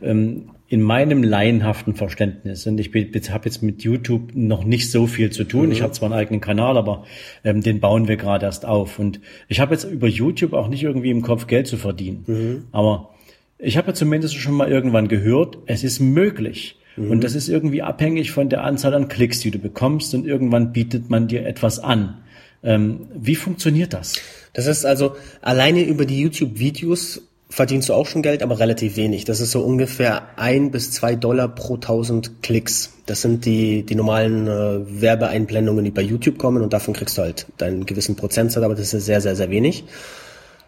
Ähm, 0.00 0.50
in 0.68 0.80
meinem 0.80 1.22
laienhaften 1.22 1.94
Verständnis, 1.94 2.66
und 2.66 2.80
ich 2.80 2.88
habe 3.30 3.44
jetzt 3.44 3.62
mit 3.62 3.82
YouTube 3.82 4.30
noch 4.34 4.64
nicht 4.64 4.90
so 4.90 5.06
viel 5.06 5.28
zu 5.28 5.44
tun, 5.44 5.66
mhm. 5.66 5.72
ich 5.72 5.82
habe 5.82 5.92
zwar 5.92 6.10
einen 6.10 6.18
eigenen 6.18 6.40
Kanal, 6.40 6.78
aber 6.78 7.04
ähm, 7.44 7.60
den 7.60 7.78
bauen 7.78 8.08
wir 8.08 8.16
gerade 8.16 8.46
erst 8.46 8.64
auf. 8.64 8.98
Und 8.98 9.20
ich 9.48 9.60
habe 9.60 9.74
jetzt 9.74 9.84
über 9.84 10.08
YouTube 10.08 10.54
auch 10.54 10.68
nicht 10.68 10.82
irgendwie 10.82 11.10
im 11.10 11.20
Kopf 11.20 11.46
Geld 11.46 11.66
zu 11.66 11.76
verdienen. 11.76 12.24
Mhm. 12.26 12.64
Aber 12.72 13.10
ich 13.58 13.76
habe 13.76 13.88
ja 13.88 13.94
zumindest 13.94 14.34
schon 14.36 14.54
mal 14.54 14.70
irgendwann 14.70 15.08
gehört, 15.08 15.58
es 15.66 15.84
ist 15.84 16.00
möglich. 16.00 16.78
Mhm. 16.96 17.10
Und 17.10 17.22
das 17.22 17.34
ist 17.34 17.50
irgendwie 17.50 17.82
abhängig 17.82 18.30
von 18.30 18.48
der 18.48 18.64
Anzahl 18.64 18.94
an 18.94 19.08
Klicks, 19.08 19.40
die 19.40 19.50
du 19.50 19.58
bekommst. 19.58 20.14
Und 20.14 20.26
irgendwann 20.26 20.72
bietet 20.72 21.10
man 21.10 21.28
dir 21.28 21.44
etwas 21.46 21.80
an. 21.80 22.22
Ähm, 22.62 23.08
wie 23.14 23.34
funktioniert 23.34 23.92
das? 23.92 24.14
Das 24.54 24.66
ist 24.66 24.86
also 24.86 25.16
alleine 25.42 25.82
über 25.84 26.06
die 26.06 26.20
YouTube-Videos 26.20 27.28
verdienst 27.52 27.90
du 27.90 27.94
auch 27.94 28.06
schon 28.06 28.22
Geld, 28.22 28.42
aber 28.42 28.58
relativ 28.58 28.96
wenig. 28.96 29.26
Das 29.26 29.40
ist 29.40 29.50
so 29.50 29.60
ungefähr 29.60 30.22
ein 30.36 30.70
bis 30.70 30.90
zwei 30.90 31.16
Dollar 31.16 31.48
pro 31.48 31.76
tausend 31.76 32.42
Klicks. 32.42 32.94
Das 33.04 33.20
sind 33.20 33.44
die, 33.44 33.84
die 33.84 33.94
normalen 33.94 34.46
äh, 34.46 35.02
Werbeeinblendungen, 35.02 35.84
die 35.84 35.90
bei 35.90 36.00
YouTube 36.00 36.38
kommen 36.38 36.62
und 36.62 36.72
davon 36.72 36.94
kriegst 36.94 37.18
du 37.18 37.22
halt 37.22 37.46
deinen 37.58 37.84
gewissen 37.84 38.16
Prozentsatz, 38.16 38.64
aber 38.64 38.74
das 38.74 38.94
ist 38.94 39.04
sehr, 39.04 39.20
sehr, 39.20 39.36
sehr 39.36 39.50
wenig. 39.50 39.84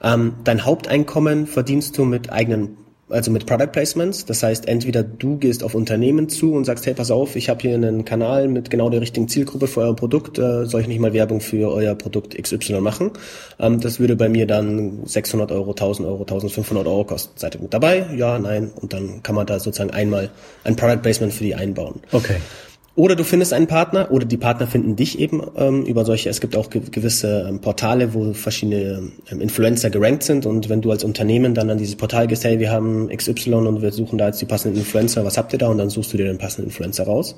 Ähm, 0.03 0.35
dein 0.45 0.67
Haupteinkommen 0.67 1.47
verdienst 1.47 1.97
du 1.97 2.05
mit 2.05 2.31
eigenen 2.31 2.77
also 3.09 3.31
mit 3.31 3.47
Product 3.47 3.69
Placements. 3.73 4.25
Das 4.25 4.43
heißt, 4.43 4.69
entweder 4.69 5.03
du 5.03 5.37
gehst 5.37 5.63
auf 5.63 5.75
Unternehmen 5.75 6.29
zu 6.29 6.55
und 6.55 6.65
sagst, 6.65 6.87
hey, 6.87 6.95
pass 6.95 7.11
auf, 7.11 7.37
ich 7.37 7.49
habe 7.49 7.61
hier 7.61 7.75
einen 7.75 8.05
Kanal 8.05 8.49
mit 8.49 8.71
genau 8.71 8.91
der 8.91 9.01
richtigen 9.01 9.29
Zielgruppe 9.29 9.67
für 9.67 9.81
euer 9.81 9.97
Produkt, 9.97 10.39
äh, 10.39 10.67
soll 10.67 10.81
ich 10.81 10.89
nicht 10.89 11.01
mal 11.01 11.13
Werbung 11.13 11.41
für 11.41 11.71
euer 11.71 11.95
Produkt 11.95 12.41
XY 12.41 12.81
machen? 12.81 13.11
Ähm, 13.59 13.81
das 13.81 14.01
würde 14.01 14.17
bei 14.17 14.29
mir 14.29 14.47
dann 14.47 15.05
600 15.05 15.53
Euro, 15.53 15.71
1000 15.71 16.09
Euro, 16.09 16.21
1500 16.23 16.87
Euro 16.87 17.05
kosten. 17.05 17.33
Seid 17.37 17.55
ihr 17.55 17.61
mit 17.61 17.75
dabei? 17.75 18.07
Ja, 18.17 18.39
nein. 18.39 18.71
Und 18.75 18.93
dann 18.93 19.23
kann 19.23 19.35
man 19.35 19.47
da 19.47 19.59
sozusagen 19.59 19.91
einmal 19.91 20.31
ein 20.65 20.77
Product 20.77 21.03
Placement 21.03 21.33
für 21.33 21.45
die 21.45 21.55
einbauen. 21.55 22.01
Okay. 22.13 22.37
Oder 22.97 23.17
du 23.17 23.25
findest 23.25 23.53
einen 23.53 23.67
Partner 23.67 24.13
oder 24.13 24.25
die 24.25 24.37
Partner 24.37 24.69
finden 24.69 24.95
dich 24.95 25.19
eben 25.19 25.43
ähm, 25.57 25.85
über 25.85 26.05
solche, 26.05 26.29
es 26.29 26.41
gibt 26.41 26.55
auch 26.55 26.71
ge 26.71 26.81
gewisse 26.93 27.47
ähm, 27.49 27.61
Portale, 27.61 28.15
wo 28.15 28.33
verschiedene 28.35 29.11
ähm, 29.33 29.41
Influencer 29.41 29.91
gerankt 29.91 30.23
sind 30.23 30.47
und 30.47 30.69
wenn 30.69 30.81
du 30.81 30.93
als 30.93 31.03
Unternehmen 31.03 31.55
dann 31.55 31.71
an 31.71 31.79
dieses 31.79 31.97
Portal 31.97 32.29
gehst, 32.29 32.45
hey, 32.45 32.61
wir 32.61 32.71
haben 32.71 33.09
XY 33.09 33.55
und 33.55 33.83
wir 33.83 33.91
suchen 33.91 34.17
da 34.17 34.29
jetzt 34.29 34.41
die 34.41 34.47
passenden 34.47 34.79
Influencer, 34.79 35.25
was 35.25 35.37
habt 35.37 35.53
ihr 35.53 35.59
da? 35.59 35.69
Und 35.69 35.79
dann 35.79 35.91
suchst 35.91 36.13
du 36.13 36.19
dir 36.19 36.27
den 36.27 36.39
passenden 36.39 36.71
Influencer 36.71 37.05
raus. 37.05 37.35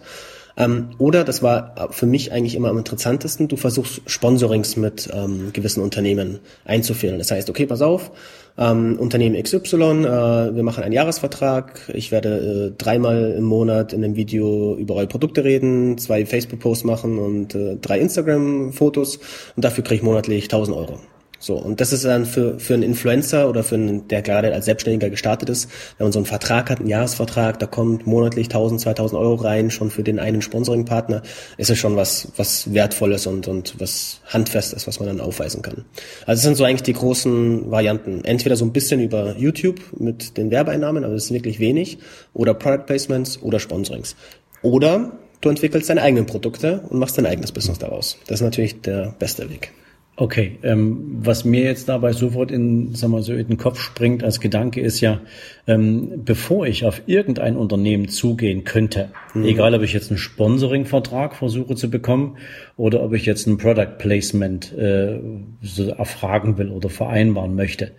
Ähm, 0.57 0.91
oder, 0.99 1.25
das 1.25 1.43
war 1.43 1.89
für 1.91 2.07
mich 2.07 2.33
eigentlich 2.33 2.55
immer 2.55 2.71
am 2.71 2.79
interessantesten, 2.79 3.49
du 3.49 3.57
versuchst 3.57 4.01
Sponsorings 4.07 4.77
mit 4.77 5.09
ähm, 5.13 5.53
gewissen 5.53 5.83
Unternehmen 5.83 6.39
einzuführen. 6.65 7.19
Das 7.19 7.31
heißt, 7.31 7.51
okay, 7.51 7.67
pass 7.67 7.83
auf, 7.83 8.11
ähm, 8.59 8.97
Unternehmen 8.99 9.41
XY, 9.43 9.77
äh, 9.77 10.55
wir 10.55 10.63
machen 10.63 10.83
einen 10.83 10.95
Jahresvertrag, 10.95 11.91
ich 11.93 12.11
werde 12.11 12.73
äh, 12.73 12.79
dreimal 12.79 13.35
im 13.37 13.45
Monat 13.45 13.93
in 13.93 14.03
einem 14.03 14.17
Video 14.17 14.75
über 14.77 14.95
eure 14.95 15.09
Produkte 15.09 15.45
reden, 15.45 15.99
zwei 15.99 16.25
Facebook-Posts 16.25 16.85
machen 16.85 17.19
und 17.19 17.55
äh, 17.55 17.77
drei 17.77 18.01
Instagram-Fotos 18.01 19.19
und 19.57 19.65
dafür 19.65 19.85
kriege 19.85 19.97
ich 19.97 20.03
monatlich 20.03 20.45
1000 20.45 20.77
Euro. 20.77 21.01
So, 21.39 21.55
und 21.55 21.81
das 21.81 21.93
ist 21.93 22.05
dann 22.05 22.25
für, 22.25 22.59
für 22.59 22.75
einen 22.75 22.83
Influencer 22.83 23.49
oder 23.49 23.63
für 23.63 23.75
einen, 23.75 24.09
der 24.09 24.23
gerade 24.23 24.53
als 24.55 24.65
Selbstständiger 24.65 25.11
gestartet 25.11 25.51
ist, 25.51 25.71
wenn 25.99 26.07
man 26.07 26.13
so 26.13 26.19
einen 26.19 26.27
Vertrag 26.27 26.71
hat, 26.71 26.81
einen 26.81 26.89
Jahresvertrag, 26.89 27.59
da 27.59 27.67
kommt 27.67 28.07
monatlich 28.07 28.47
1000, 28.47 28.81
2000 28.81 29.21
Euro 29.21 29.35
rein, 29.35 29.71
schon 29.71 29.91
für 29.91 30.03
den 30.03 30.19
einen 30.19 30.41
Sponsoringpartner, 30.41 31.23
ist 31.59 31.71
es 31.71 31.79
schon 31.79 31.97
was, 31.97 32.29
was 32.37 32.73
Wertvolles 32.73 33.27
und, 33.27 33.49
und 33.49 33.75
was 33.79 34.21
Handfestes, 34.27 34.87
was 34.87 34.99
man 34.99 35.09
dann 35.09 35.21
aufweisen 35.21 35.63
kann. 35.63 35.85
Also 36.27 36.39
das 36.39 36.43
sind 36.43 36.57
so 36.57 36.65
eigentlich 36.65 36.83
die 36.83 36.95
großen 36.95 37.71
Varianten. 37.71 38.25
Entweder 38.25 38.57
so 38.57 38.65
ein 38.65 38.73
bisschen 38.73 39.01
über 39.01 39.37
YouTube 39.37 39.81
mit 39.99 40.37
den 40.37 40.51
Werbeeinnahmen, 40.51 41.05
aber 41.05 41.15
das 41.15 41.25
ist 41.25 41.33
wirklich 41.33 41.61
wenig, 41.61 41.99
oder 42.33 42.55
Product 42.55 42.87
Placements 42.87 43.43
oder 43.43 43.61
Sponsorings. 43.61 44.17
Oder 44.63 45.13
du 45.41 45.51
entwickelst 45.51 45.91
deine 45.91 46.03
eigenen 46.03 46.27
Produkte 46.27 46.81
und 46.89 46.99
machst 46.99 47.19
dein 47.19 47.27
eigenes 47.27 47.53
Business 47.53 47.79
daraus. 47.79 48.19
Das 48.27 48.41
ist 48.41 48.45
natürlich 48.45 48.81
der 48.81 49.15
beste 49.19 49.51
Weg. 49.51 49.73
Okay, 50.19 50.59
ähm, 50.63 51.19
was 51.21 51.45
mir 51.45 51.65
jetzt 51.65 51.91
dabei 51.91 52.15
sofort 52.15 52.51
in, 52.51 52.95
sagen 52.95 53.13
wir 53.13 53.23
so, 53.23 53.35
in 53.35 53.49
den 53.49 53.59
Kopf 53.59 53.79
springt 53.79 54.25
als 54.25 54.41
Gedanke 54.41 54.81
ist 54.81 55.03
ja, 55.03 55.21
ähm, 55.67 56.25
bevor 56.25 56.67
ich 56.67 56.87
auf 56.87 57.03
irgendein 57.05 57.55
Unternehmen 57.55 58.09
zugehen 58.09 58.65
könnte, 58.65 59.11
mhm. 59.35 59.45
egal 59.45 59.75
ob 59.75 59.83
ich 59.83 59.93
jetzt 59.93 60.11
einen 60.11 60.17
Sponsoring-Vertrag 60.17 61.35
versuche 61.35 61.75
zu 61.75 61.91
bekommen 61.91 62.39
oder 62.79 63.03
ob 63.03 63.13
ich 63.13 63.27
jetzt 63.27 63.47
ein 63.47 63.59
Product 63.59 63.99
Placement 63.99 64.73
äh, 64.73 65.21
so 65.61 65.91
erfragen 65.91 66.57
will 66.57 66.71
oder 66.71 66.89
vereinbaren 66.89 67.55
möchte, 67.55 67.91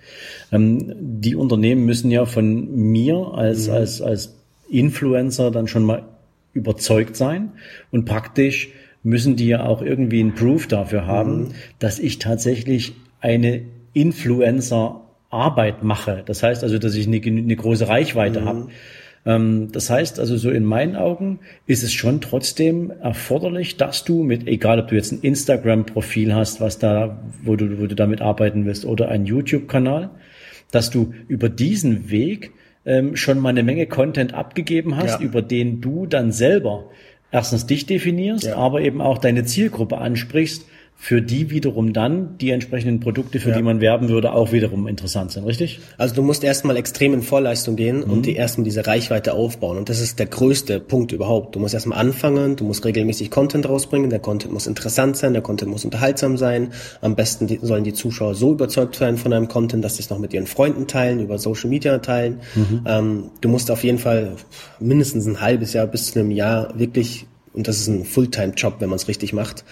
ähm, 0.52 0.96
die 1.00 1.36
Unternehmen 1.36 1.86
müssen 1.86 2.10
ja 2.10 2.26
von 2.26 2.76
mir 2.76 3.32
als, 3.36 3.68
mhm. 3.68 3.74
als, 3.76 4.02
als 4.02 4.36
Influencer 4.72 5.52
dann 5.52 5.68
schon 5.68 5.84
mal 5.84 6.04
überzeugt 6.54 7.16
sein 7.16 7.52
und 7.92 8.06
praktisch 8.06 8.70
müssen 9.08 9.38
die 9.38 9.48
ja 9.48 9.66
auch 9.66 9.82
irgendwie 9.82 10.20
einen 10.20 10.36
Proof 10.36 10.68
dafür 10.68 11.08
haben, 11.08 11.40
mhm. 11.40 11.48
dass 11.80 11.98
ich 11.98 12.20
tatsächlich 12.20 12.94
eine 13.22 13.62
Influencer-Arbeit 13.94 15.82
mache. 15.82 16.24
Das 16.26 16.44
heißt 16.44 16.62
also, 16.64 16.78
dass 16.78 16.94
ich 16.94 17.08
eine, 17.08 17.22
eine 17.22 17.56
große 17.56 17.88
Reichweite 17.88 18.42
mhm. 18.42 18.46
habe. 18.46 18.68
Ähm, 19.26 19.70
das 19.72 19.90
heißt 19.90 20.20
also, 20.20 20.36
so 20.36 20.52
in 20.52 20.66
meinen 20.66 20.98
Augen 20.98 21.40
ist 21.66 21.84
es 21.84 21.94
schon 21.94 22.20
trotzdem 22.20 22.92
erforderlich, 22.92 23.78
dass 23.78 24.04
du 24.04 24.24
mit, 24.24 24.46
egal 24.46 24.82
ob 24.82 24.90
du 24.90 24.96
jetzt 24.96 25.14
ein 25.14 25.22
Instagram-Profil 25.22 26.36
hast, 26.36 26.60
was 26.60 26.78
da, 26.78 27.24
wo 27.44 27.56
du, 27.56 27.80
wo 27.80 27.88
du 27.88 27.96
damit 27.96 28.20
arbeiten 28.20 28.66
willst, 28.66 28.84
oder 28.84 29.08
einen 29.08 29.26
YouTube-Kanal, 29.26 30.10
dass 30.72 30.90
du 30.90 31.14
über 31.30 31.48
diesen 31.48 32.12
Weg 32.12 32.52
ähm, 32.86 33.16
schon 33.16 33.40
mal 33.40 33.50
eine 33.50 33.64
Menge 33.64 33.88
Content 33.88 34.34
abgegeben 34.34 34.98
hast, 34.98 35.22
ja. 35.22 35.26
über 35.26 35.42
den 35.42 35.80
du 35.80 36.08
dann 36.08 36.34
selber 36.34 36.90
erstens 37.31 37.65
dich 37.65 37.86
definierst, 37.86 38.46
ja. 38.46 38.55
aber 38.55 38.81
eben 38.81 39.01
auch 39.01 39.17
deine 39.17 39.46
Zielgruppe 39.46 39.98
ansprichst 39.98 40.65
für 41.00 41.22
die 41.22 41.51
wiederum 41.51 41.94
dann 41.94 42.38
die 42.39 42.50
entsprechenden 42.50 43.00
Produkte, 43.00 43.39
für 43.39 43.51
ja. 43.51 43.56
die 43.56 43.62
man 43.62 43.80
werben 43.82 44.10
würde, 44.10 44.34
auch 44.34 44.51
wiederum 44.51 44.88
interessant 44.88 45.32
sind, 45.32 45.46
richtig? 45.46 45.80
Also 45.98 46.16
du 46.16 46.24
musst 46.24 46.44
erstmal 46.44 46.75
extrem 46.75 47.13
in 47.13 47.22
Vorleistung 47.22 47.75
gehen 47.75 48.00
mhm. 48.00 48.12
und 48.12 48.25
die 48.25 48.36
erstmal 48.36 48.66
diese 48.66 48.88
Reichweite 48.88 49.34
aufbauen. 49.34 49.77
Und 49.77 49.89
das 49.89 50.01
ist 50.01 50.18
der 50.18 50.25
größte 50.25 50.80
Punkt 50.80 51.12
überhaupt. 51.12 51.56
Du 51.56 51.60
musst 51.60 51.75
erstmal 51.75 52.00
anfangen, 52.00 52.56
du 52.56 52.63
musst 52.63 52.84
regelmäßig 52.84 53.30
Content 53.30 53.70
rausbringen, 53.70 54.10
der 54.10 54.20
Content 54.20 54.51
muss 54.51 54.66
interessant 54.66 55.16
sein, 55.16 55.34
der 55.34 55.44
Content 55.44 55.72
muss 55.72 55.86
unterhaltsam 55.86 56.36
sein. 56.36 56.74
Am 57.00 57.16
besten 57.16 57.46
die, 57.46 57.60
sollen 57.62 57.84
die 57.84 57.94
Zuschauer 57.94 58.34
so 58.34 58.54
überzeugt 58.54 58.96
sein 58.96 59.18
von 59.18 59.30
deinem 59.30 59.48
Content, 59.48 59.86
dass 59.86 59.98
sie 59.98 60.01
es 60.01 60.10
noch 60.10 60.20
mit 60.20 60.34
ihren 60.34 60.48
Freunden 60.48 60.88
teilen, 60.88 61.20
über 61.20 61.38
Social 61.38 61.70
Media 61.70 62.00
teilen. 62.00 62.39
Mhm. 62.56 62.82
Ähm, 62.86 63.24
du 63.39 63.50
musst 63.50 63.70
auf 63.70 63.84
jeden 63.84 64.00
Fall 64.00 64.32
mindestens 64.80 65.27
ein 65.27 65.42
halbes 65.42 65.74
Jahr 65.74 65.86
bis 65.86 66.12
zu 66.12 66.20
einem 66.20 66.32
Jahr 66.32 66.77
wirklich, 66.77 67.27
und 67.54 67.68
das 67.68 67.77
ist 67.77 67.88
ein 67.88 68.04
Fulltime-Job, 68.04 68.77
wenn 68.80 68.89
man 68.89 68.98
es 68.98 69.08
richtig 69.08 69.32
macht, 69.32 69.63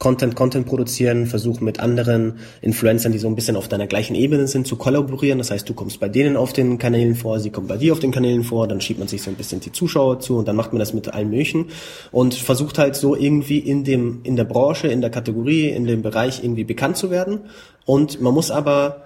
Content, 0.00 0.34
Content 0.34 0.66
produzieren, 0.66 1.26
versuchen 1.26 1.62
mit 1.64 1.78
anderen 1.78 2.38
Influencern, 2.62 3.12
die 3.12 3.18
so 3.18 3.28
ein 3.28 3.34
bisschen 3.34 3.54
auf 3.54 3.68
deiner 3.68 3.86
gleichen 3.86 4.14
Ebene 4.14 4.48
sind, 4.48 4.66
zu 4.66 4.76
kollaborieren. 4.76 5.36
Das 5.36 5.50
heißt, 5.50 5.68
du 5.68 5.74
kommst 5.74 6.00
bei 6.00 6.08
denen 6.08 6.38
auf 6.38 6.54
den 6.54 6.78
Kanälen 6.78 7.14
vor, 7.14 7.38
sie 7.38 7.50
kommen 7.50 7.68
bei 7.68 7.76
dir 7.76 7.92
auf 7.92 8.00
den 8.00 8.10
Kanälen 8.10 8.42
vor, 8.42 8.66
dann 8.66 8.80
schiebt 8.80 8.98
man 8.98 9.08
sich 9.08 9.22
so 9.22 9.30
ein 9.30 9.36
bisschen 9.36 9.60
die 9.60 9.72
Zuschauer 9.72 10.18
zu 10.18 10.38
und 10.38 10.48
dann 10.48 10.56
macht 10.56 10.72
man 10.72 10.80
das 10.80 10.94
mit 10.94 11.12
allen 11.12 11.28
möglichen 11.28 11.66
und 12.12 12.32
versucht 12.32 12.78
halt 12.78 12.96
so 12.96 13.14
irgendwie 13.14 13.58
in 13.58 13.84
dem, 13.84 14.20
in 14.22 14.36
der 14.36 14.44
Branche, 14.44 14.88
in 14.88 15.02
der 15.02 15.10
Kategorie, 15.10 15.68
in 15.68 15.84
dem 15.84 16.00
Bereich 16.00 16.42
irgendwie 16.42 16.64
bekannt 16.64 16.96
zu 16.96 17.10
werden. 17.10 17.40
Und 17.84 18.22
man 18.22 18.32
muss 18.32 18.50
aber 18.50 19.02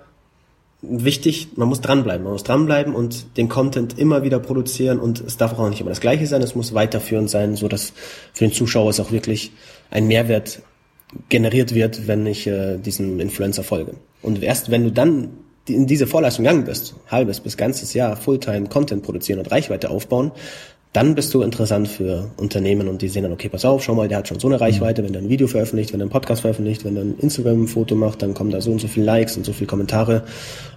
wichtig, 0.81 1.49
man 1.57 1.67
muss 1.67 1.81
dranbleiben. 1.81 2.23
Man 2.23 2.35
muss 2.35 2.45
dranbleiben 2.45 2.95
und 2.95 3.37
den 3.37 3.49
Content 3.49 3.99
immer 3.99 4.23
wieder 4.23 4.39
produzieren 4.39 5.01
und 5.01 5.21
es 5.21 5.37
darf 5.39 5.59
auch 5.59 5.69
nicht 5.69 5.81
immer 5.81 5.91
das 5.91 6.01
Gleiche 6.01 6.29
sein, 6.29 6.41
es 6.41 6.55
muss 6.55 6.73
weiterführend 6.73 7.29
sein, 7.29 7.57
so 7.57 7.67
dass 7.67 7.93
für 8.33 8.45
den 8.45 8.53
Zuschauer 8.53 8.91
es 8.91 9.01
auch 9.01 9.11
wirklich 9.11 9.51
ein 9.91 10.07
Mehrwert 10.07 10.63
generiert 11.29 11.75
wird, 11.75 12.07
wenn 12.07 12.27
ich 12.27 12.47
äh, 12.47 12.79
diesem 12.79 13.21
Influencer 13.21 13.65
folge. 13.65 13.95
Und 14.23 14.43
erst 14.43 14.71
wenn 14.71 14.85
du 14.85 14.93
dann 14.93 15.31
in 15.69 15.87
diese 15.87 16.07
Vorleistung 16.07 16.45
gegangen 16.45 16.65
bist, 16.65 16.95
halbes 17.09 17.41
bis 17.41 17.57
ganzes 17.57 17.95
Jahr 17.95 18.17
Fulltime 18.17 18.69
Content 18.69 19.03
produzieren 19.03 19.39
und 19.39 19.51
Reichweite 19.51 19.91
aufbauen, 19.91 20.33
dann 20.93 21.17
bist 21.17 21.35
du 21.35 21.43
interessant 21.43 21.89
für 21.89 22.31
Unternehmen 22.37 22.87
und 22.87 23.03
die 23.03 23.09
sehen 23.09 23.25
dann, 23.25 23.33
okay, 23.33 23.49
pass 23.49 23.65
auf, 23.65 23.83
schau 23.83 23.97
mal, 23.97 24.07
der 24.07 24.19
hat 24.19 24.29
schon 24.29 24.39
so 24.39 24.47
eine 24.47 24.61
Reichweite, 24.61 25.03
wenn 25.03 25.13
er 25.13 25.23
ein 25.23 25.29
Video 25.29 25.49
veröffentlicht, 25.49 25.93
wenn 25.93 26.01
er 26.01 26.05
einen 26.05 26.11
Podcast 26.11 26.43
veröffentlicht, 26.43 26.85
wenn 26.85 26.97
er 26.97 27.03
ein 27.03 27.19
Instagram-Foto 27.19 27.97
macht, 27.97 28.23
dann 28.23 28.33
kommen 28.33 28.51
da 28.51 28.61
so 28.61 28.71
und 28.71 28.81
so 28.81 28.87
viele 28.87 29.07
Likes 29.07 29.37
und 29.37 29.45
so 29.45 29.53
viele 29.53 29.67
Kommentare. 29.67 30.23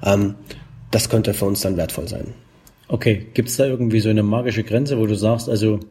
Ähm, 0.03 0.33
das 0.89 1.09
könnte 1.09 1.35
für 1.35 1.45
uns 1.45 1.61
dann 1.61 1.77
wertvoll 1.77 2.07
sein. 2.07 2.33
Okay, 2.87 3.27
gibt's 3.33 3.57
da 3.57 3.65
irgendwie 3.65 3.99
so 3.99 4.09
eine 4.09 4.23
magische 4.23 4.63
Grenze, 4.63 4.97
wo 4.97 5.05
du 5.05 5.15
sagst, 5.15 5.49
also 5.49 5.81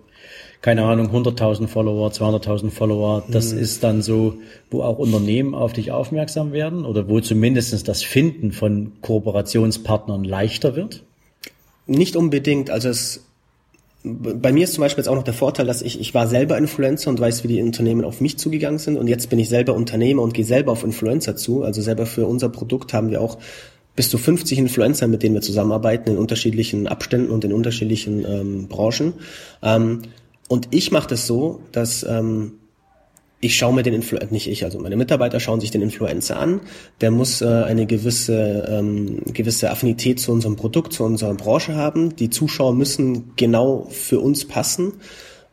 keine 0.67 0.83
Ahnung, 0.83 1.15
100.000 1.15 1.69
Follower, 1.69 2.11
200.000 2.11 2.71
Follower, 2.73 3.23
das 3.31 3.53
mhm. 3.53 3.61
ist 3.61 3.85
dann 3.85 4.03
so, 4.03 4.39
wo 4.69 4.83
auch 4.83 4.99
Unternehmen 4.99 5.55
auf 5.55 5.73
dich 5.73 5.93
aufmerksam 5.93 6.51
werden 6.51 6.85
oder 6.85 7.09
wo 7.09 7.21
zumindest 7.21 7.87
das 7.87 8.03
Finden 8.03 8.51
von 8.51 8.91
Kooperationspartnern 9.01 10.25
leichter 10.25 10.75
wird? 10.75 11.05
Nicht 11.87 12.17
unbedingt. 12.17 12.71
Also 12.71 12.89
es, 12.89 13.27
bei 14.03 14.51
mir 14.51 14.65
ist 14.65 14.75
zum 14.75 14.83
Beispiel 14.83 15.03
jetzt 15.03 15.09
auch 15.09 15.15
noch 15.15 15.23
der 15.23 15.35
Vorteil, 15.35 15.67
dass 15.67 15.83
ich, 15.83 16.01
ich 16.01 16.15
war 16.15 16.27
selber 16.27 16.59
Influencer 16.59 17.11
und 17.11 17.21
weiß, 17.21 17.45
wie 17.45 17.49
die 17.49 17.63
Unternehmen 17.63 18.05
auf 18.05 18.21
mich 18.21 18.37
zugegangen 18.37 18.81
sind 18.81 18.97
und 18.97 19.07
jetzt 19.07 19.31
bin 19.31 19.39
ich 19.39 19.49
selber 19.49 19.73
Unternehmer 19.73 20.23
und 20.23 20.35
gehe 20.35 20.45
selber 20.45 20.73
auf 20.73 20.83
Influencer 20.83 21.37
zu. 21.37 21.63
Also 21.63 21.81
selber 21.81 22.07
für 22.07 22.27
unser 22.27 22.49
Produkt 22.49 22.93
haben 22.93 23.11
wir 23.11 23.21
auch 23.21 23.39
bis 23.95 24.11
zu 24.11 24.19
50 24.19 24.59
Influencer, 24.59 25.07
mit 25.07 25.23
denen 25.23 25.37
wir 25.37 25.43
zusammenarbeiten, 25.43 26.11
in 26.11 26.19
unterschiedlichen 26.19 26.89
Abständen 26.89 27.31
und 27.31 27.45
in 27.45 27.53
unterschiedlichen 27.53 28.25
ähm, 28.29 28.67
Branchen. 28.67 29.13
Ähm, 29.63 30.03
und 30.49 30.69
ich 30.71 30.93
mache 30.93 31.09
das 31.09 31.27
so, 31.27 31.61
dass 31.73 32.05
ähm, 32.05 32.53
ich 33.41 33.57
schaue 33.57 33.75
mir 33.75 33.83
den 33.83 33.95
Influencer, 33.95 34.33
nicht 34.33 34.49
ich, 34.49 34.65
also 34.65 34.79
meine 34.79 34.97
Mitarbeiter 34.97 35.41
schauen 35.41 35.61
sich 35.61 35.71
den 35.71 35.83
Influencer 35.83 36.39
an. 36.39 36.61
Der 37.01 37.11
muss 37.11 37.43
äh, 37.43 37.47
eine 37.47 37.87
gewisse, 37.87 38.67
ähm, 38.69 39.23
gewisse 39.27 39.71
Affinität 39.71 40.21
zu 40.21 40.33
unserem 40.33 40.57
Produkt, 40.57 40.93
zu 40.93 41.05
unserer 41.05 41.35
Branche 41.35 41.75
haben. 41.75 42.17
Die 42.17 42.31
Zuschauer 42.31 42.75
müssen 42.75 43.33
genau 43.37 43.89
für 43.91 44.21
uns 44.21 44.47
passen. 44.47 44.95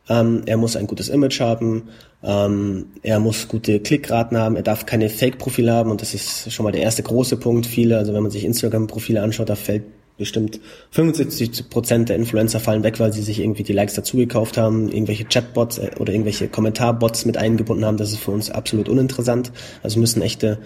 Ähm, 0.08 0.42
er 0.46 0.56
muss 0.56 0.76
ein 0.76 0.86
gutes 0.86 1.08
Image 1.08 1.40
haben. 1.40 1.84
Ähm, 2.22 2.86
er 3.02 3.20
muss 3.20 3.48
gute 3.48 3.80
Klickraten 3.80 4.38
haben. 4.38 4.56
Er 4.56 4.62
darf 4.62 4.86
keine 4.86 5.10
Fake-Profile 5.10 5.72
haben. 5.72 5.90
Und 5.90 6.00
das 6.00 6.14
ist 6.14 6.52
schon 6.52 6.64
mal 6.64 6.72
der 6.72 6.82
erste 6.82 7.02
große 7.02 7.36
Punkt. 7.36 7.66
Viele, 7.66 7.98
also 7.98 8.14
wenn 8.14 8.22
man 8.22 8.32
sich 8.32 8.44
Instagram-Profile 8.44 9.22
anschaut, 9.22 9.50
da 9.50 9.56
fällt 9.56 9.84
bestimmt 10.16 10.60
75 10.90 11.68
Prozent 11.70 12.08
der 12.08 12.16
Influencer 12.16 12.60
fallen 12.60 12.84
weg, 12.84 13.00
weil 13.00 13.12
sie 13.12 13.22
sich 13.22 13.40
irgendwie 13.40 13.64
die 13.64 13.72
Likes 13.72 13.94
dazu 13.94 14.16
gekauft 14.16 14.56
haben, 14.56 14.88
irgendwelche 14.88 15.24
Chatbots 15.24 15.78
äh, 15.78 15.90
oder 15.98 16.12
irgendwelche 16.12 16.48
Kommentarbots 16.48 17.24
mit 17.24 17.36
eingebunden 17.36 17.84
haben. 17.84 17.96
Das 17.96 18.12
ist 18.12 18.20
für 18.20 18.30
uns 18.30 18.50
absolut 18.50 18.88
uninteressant. 18.88 19.52
Also 19.82 19.98
müssen 19.98 20.22
echte, 20.22 20.58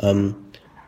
ähm, 0.00 0.36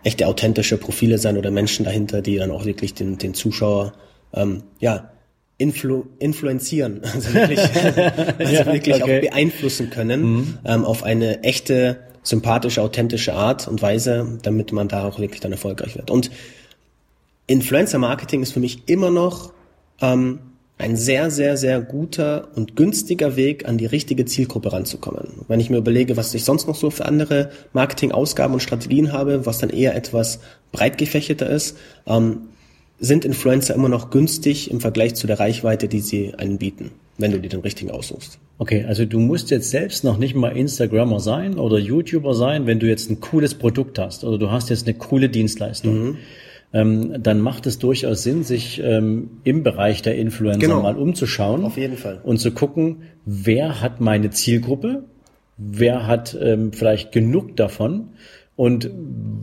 echte 0.04 0.28
authentische 0.28 0.76
Profile 0.76 1.18
sein 1.18 1.36
oder 1.36 1.50
Menschen 1.50 1.84
dahinter, 1.84 2.22
die 2.22 2.36
dann 2.36 2.50
auch 2.50 2.64
wirklich 2.64 2.94
den, 2.94 3.18
den 3.18 3.34
Zuschauer, 3.34 3.94
ähm, 4.32 4.62
ja, 4.78 5.10
influ 5.56 6.04
influenzieren, 6.18 7.02
also 7.14 7.32
wirklich, 7.32 7.58
also 8.38 8.54
ja, 8.54 8.66
wirklich 8.66 9.02
okay. 9.02 9.18
auch 9.18 9.20
beeinflussen 9.20 9.90
können 9.90 10.22
mhm. 10.22 10.58
ähm, 10.64 10.84
auf 10.84 11.02
eine 11.02 11.42
echte, 11.42 11.98
sympathische, 12.22 12.82
authentische 12.82 13.34
Art 13.34 13.68
und 13.68 13.82
Weise, 13.82 14.38
damit 14.42 14.72
man 14.72 14.88
da 14.88 15.06
auch 15.06 15.18
wirklich 15.18 15.40
dann 15.40 15.52
erfolgreich 15.52 15.96
wird. 15.96 16.10
Und 16.10 16.30
Influencer-Marketing 17.46 18.42
ist 18.42 18.52
für 18.52 18.60
mich 18.60 18.88
immer 18.88 19.10
noch 19.10 19.52
ähm, 20.00 20.38
ein 20.78 20.96
sehr, 20.96 21.30
sehr, 21.30 21.56
sehr 21.56 21.80
guter 21.80 22.48
und 22.56 22.74
günstiger 22.74 23.36
Weg, 23.36 23.68
an 23.68 23.78
die 23.78 23.86
richtige 23.86 24.24
Zielgruppe 24.24 24.72
ranzukommen. 24.72 25.44
Wenn 25.46 25.60
ich 25.60 25.70
mir 25.70 25.76
überlege, 25.76 26.16
was 26.16 26.34
ich 26.34 26.44
sonst 26.44 26.66
noch 26.66 26.74
so 26.74 26.90
für 26.90 27.04
andere 27.04 27.50
Marketingausgaben 27.72 28.54
und 28.54 28.60
Strategien 28.60 29.12
habe, 29.12 29.46
was 29.46 29.58
dann 29.58 29.70
eher 29.70 29.94
etwas 29.94 30.40
breit 30.72 30.98
gefächerter 30.98 31.48
ist, 31.48 31.76
ähm, 32.06 32.48
sind 32.98 33.24
Influencer 33.24 33.74
immer 33.74 33.88
noch 33.88 34.10
günstig 34.10 34.70
im 34.70 34.80
Vergleich 34.80 35.14
zu 35.14 35.26
der 35.26 35.38
Reichweite, 35.38 35.88
die 35.88 36.00
sie 36.00 36.34
einen 36.34 36.58
bieten, 36.58 36.92
wenn 37.18 37.32
du 37.32 37.40
dir 37.40 37.48
den 37.48 37.60
richtigen 37.60 37.90
aussuchst. 37.90 38.38
Okay, 38.58 38.84
also 38.84 39.04
du 39.04 39.18
musst 39.18 39.50
jetzt 39.50 39.70
selbst 39.70 40.04
noch 40.04 40.16
nicht 40.16 40.34
mal 40.34 40.56
Instagrammer 40.56 41.20
sein 41.20 41.58
oder 41.58 41.78
YouTuber 41.78 42.34
sein, 42.34 42.66
wenn 42.66 42.78
du 42.78 42.86
jetzt 42.86 43.10
ein 43.10 43.20
cooles 43.20 43.54
Produkt 43.54 43.98
hast 43.98 44.24
oder 44.24 44.38
du 44.38 44.50
hast 44.50 44.70
jetzt 44.70 44.86
eine 44.86 44.96
coole 44.96 45.28
Dienstleistung. 45.28 46.04
Mhm 46.04 46.18
ähm, 46.74 47.22
dann 47.22 47.40
macht 47.40 47.66
es 47.66 47.78
durchaus 47.78 48.24
Sinn, 48.24 48.42
sich 48.42 48.82
ähm, 48.82 49.30
im 49.44 49.62
Bereich 49.62 50.02
der 50.02 50.16
Influencer 50.16 50.58
genau. 50.58 50.82
mal 50.82 50.96
umzuschauen. 50.96 51.64
Auf 51.64 51.76
jeden 51.76 51.96
Fall. 51.96 52.20
Und 52.24 52.38
zu 52.38 52.50
gucken, 52.50 53.02
wer 53.24 53.80
hat 53.80 54.00
meine 54.00 54.30
Zielgruppe, 54.30 55.04
wer 55.56 56.08
hat 56.08 56.36
ähm, 56.38 56.72
vielleicht 56.72 57.12
genug 57.12 57.56
davon 57.56 58.08
und 58.56 58.90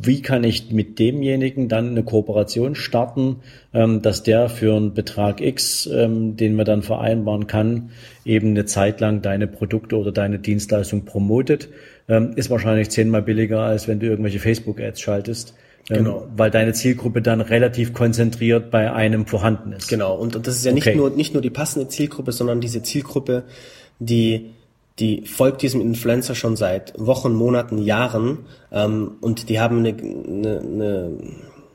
wie 0.04 0.22
kann 0.22 0.44
ich 0.44 0.72
mit 0.72 1.00
demjenigen 1.00 1.70
dann 1.70 1.92
eine 1.92 2.04
Kooperation 2.04 2.76
starten, 2.76 3.38
ähm, 3.74 4.02
dass 4.02 4.24
der 4.24 4.50
für 4.50 4.76
einen 4.76 4.94
Betrag 4.94 5.40
X, 5.40 5.86
ähm, 5.88 6.36
den 6.36 6.56
man 6.56 6.66
dann 6.66 6.82
vereinbaren 6.82 7.48
kann, 7.48 7.92
eben 8.26 8.50
eine 8.50 8.66
Zeit 8.66 9.00
lang 9.00 9.22
deine 9.22 9.48
Produkte 9.48 9.98
oder 9.98 10.12
deine 10.12 10.40
Dienstleistung 10.40 11.06
promotet, 11.06 11.70
ähm, 12.10 12.34
ist 12.36 12.50
wahrscheinlich 12.50 12.90
zehnmal 12.90 13.22
billiger, 13.22 13.62
als 13.62 13.88
wenn 13.88 14.02
du 14.02 14.08
irgendwelche 14.08 14.40
Facebook-Ads 14.40 15.00
schaltest. 15.00 15.56
Ähm, 15.90 15.98
genau. 15.98 16.28
weil 16.36 16.52
deine 16.52 16.74
Zielgruppe 16.74 17.22
dann 17.22 17.42
relativ 17.42 17.94
konzentriert 17.94 18.72
bei 18.72 18.92
einem 18.92 19.26
vorhanden 19.26 19.74
ist. 19.74 19.90
Genau. 19.90 20.16
Und, 20.16 20.36
und 20.36 20.48
das 20.48 20.56
ist 20.56 20.66
ja 20.66 20.72
nicht 20.72 20.88
okay. 20.88 20.96
nur 20.96 21.10
nicht 21.10 21.34
nur 21.34 21.42
die 21.42 21.50
passende 21.50 21.88
Zielgruppe, 21.88 22.32
sondern 22.32 22.62
diese 22.62 22.84
Zielgruppe, 22.84 23.44
die 24.00 24.52
die 25.00 25.26
folgt 25.26 25.62
diesem 25.62 25.82
Influencer 25.82 26.36
schon 26.36 26.56
seit 26.56 26.94
Wochen, 26.98 27.34
Monaten, 27.34 27.80
Jahren 27.80 28.40
ähm, 28.72 29.14
und 29.22 29.50
die 29.50 29.60
haben 29.60 29.80
eine, 29.80 29.96
eine, 29.98 30.60
eine 30.60 31.18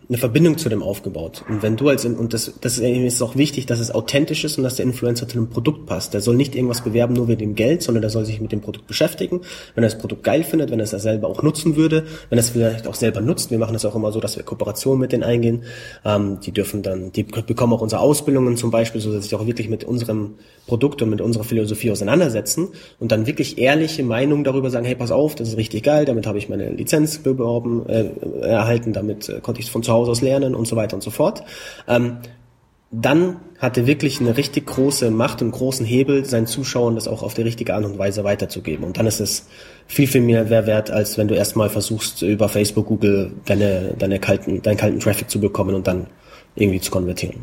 eine 0.09 0.19
Verbindung 0.19 0.57
zu 0.57 0.69
dem 0.69 0.83
aufgebaut. 0.83 1.45
Und 1.49 1.63
wenn 1.63 1.77
du 1.77 1.89
als, 1.89 2.05
und 2.05 2.33
das, 2.33 2.53
das 2.61 2.79
ist 2.79 3.23
auch 3.23 3.35
wichtig, 3.35 3.67
dass 3.67 3.81
es 3.81 3.91
authentisch 3.91 4.45
ist 4.45 4.57
und 4.57 4.63
dass 4.63 4.77
der 4.77 4.85
Influencer 4.85 5.27
zu 5.27 5.37
dem 5.37 5.49
Produkt 5.49 5.87
passt. 5.87 6.15
Der 6.15 6.21
soll 6.21 6.37
nicht 6.37 6.55
irgendwas 6.55 6.83
bewerben 6.83 7.15
nur 7.15 7.27
wegen 7.27 7.41
dem 7.41 7.55
Geld, 7.57 7.83
sondern 7.83 8.03
der 8.03 8.11
soll 8.11 8.25
sich 8.25 8.41
mit 8.41 8.53
dem 8.53 8.61
Produkt 8.61 8.87
beschäftigen. 8.87 9.41
Wenn 9.75 9.83
er 9.83 9.91
das 9.91 9.99
Produkt 9.99 10.23
geil 10.23 10.45
findet, 10.45 10.71
wenn 10.71 10.79
er 10.79 10.85
es 10.85 10.91
selber 10.91 11.29
auch 11.29 11.43
nutzen 11.43 11.75
würde, 11.75 12.05
wenn 12.29 12.39
er 12.39 12.41
es 12.41 12.51
vielleicht 12.51 12.87
auch 12.87 12.95
selber 12.95 13.21
nutzt. 13.21 13.51
Wir 13.51 13.59
machen 13.59 13.73
das 13.73 13.85
auch 13.85 13.97
immer 13.97 14.13
so, 14.13 14.21
dass 14.21 14.37
wir 14.37 14.45
Kooperationen 14.45 15.01
mit 15.01 15.13
denen 15.13 15.25
eingehen. 15.25 15.65
Ähm, 16.05 16.39
die 16.41 16.53
dürfen 16.53 16.83
dann, 16.83 17.11
die 17.11 17.25
bekommen 17.25 17.73
auch 17.73 17.81
unsere 17.81 18.01
Ausbildungen 18.01 18.57
zum 18.57 18.71
Beispiel, 18.71 19.01
so 19.01 19.13
dass 19.13 19.25
sie 19.25 19.31
sich 19.31 19.39
auch 19.39 19.47
wirklich 19.47 19.69
mit 19.69 19.83
unserem 19.83 20.35
Produkt 20.69 21.03
und 21.03 21.11
mit 21.11 21.21
unserer 21.21 21.45
Philosophie 21.45 21.91
auseinandersetzen 21.91 22.69
und 23.01 23.13
dann 23.13 23.27
wirklich 23.27 23.59
ehrliche 23.59 24.03
Meinungen 24.03 24.45
darüber 24.45 24.71
sagen, 24.71 24.85
hey, 24.85 24.95
pass 24.95 25.11
auf, 25.11 25.35
das 25.35 25.49
ist 25.49 25.57
richtig 25.57 25.83
geil, 25.83 26.05
damit 26.05 26.27
habe 26.27 26.39
ich 26.39 26.49
meine 26.49 26.71
Lizenz 26.71 27.19
beworben, 27.19 27.87
äh, 27.89 28.11
erhalten, 28.43 28.93
damit 28.93 29.29
äh, 29.29 29.41
konnte 29.41 29.61
ich 29.61 29.67
es 29.67 29.73
von 29.73 29.83
zu 29.83 29.93
Hause 29.97 30.11
aus 30.13 30.23
lernen 30.23 30.55
und 30.55 30.67
so 30.67 30.77
weiter 30.77 30.95
und 30.95 31.03
so 31.03 31.11
fort. 31.11 31.43
Ähm, 31.89 32.19
dann 32.91 33.39
hat 33.59 33.77
er 33.77 33.87
wirklich 33.87 34.21
eine 34.21 34.37
richtig 34.37 34.67
große 34.67 35.11
Macht 35.11 35.43
und 35.43 35.51
großen 35.51 35.85
Hebel, 35.85 36.25
seinen 36.25 36.47
Zuschauern 36.47 36.95
das 36.95 37.09
auch 37.09 37.23
auf 37.23 37.35
die 37.35 37.43
richtige 37.43 37.75
Art 37.75 37.85
und 37.85 37.99
Weise 37.99 38.23
weiterzugeben. 38.23 38.85
Und 38.85 38.99
dann 38.99 39.07
ist 39.07 39.21
es 39.21 39.49
viel, 39.87 40.07
viel 40.07 40.21
mehr 40.21 40.51
wert, 40.51 40.91
als 40.91 41.19
wenn 41.19 41.27
du 41.27 41.35
erstmal 41.35 41.69
versuchst, 41.69 42.23
über 42.23 42.49
Facebook, 42.49 42.87
Google 42.87 43.33
deine, 43.45 43.95
deine 43.99 44.19
kalten, 44.21 44.63
deinen 44.63 44.77
kalten 44.77 45.01
Traffic 45.01 45.31
zu 45.31 45.41
bekommen 45.41 45.75
und 45.75 45.87
dann 45.87 46.07
irgendwie 46.55 46.81
zu 46.81 46.91
konvertieren. 46.91 47.41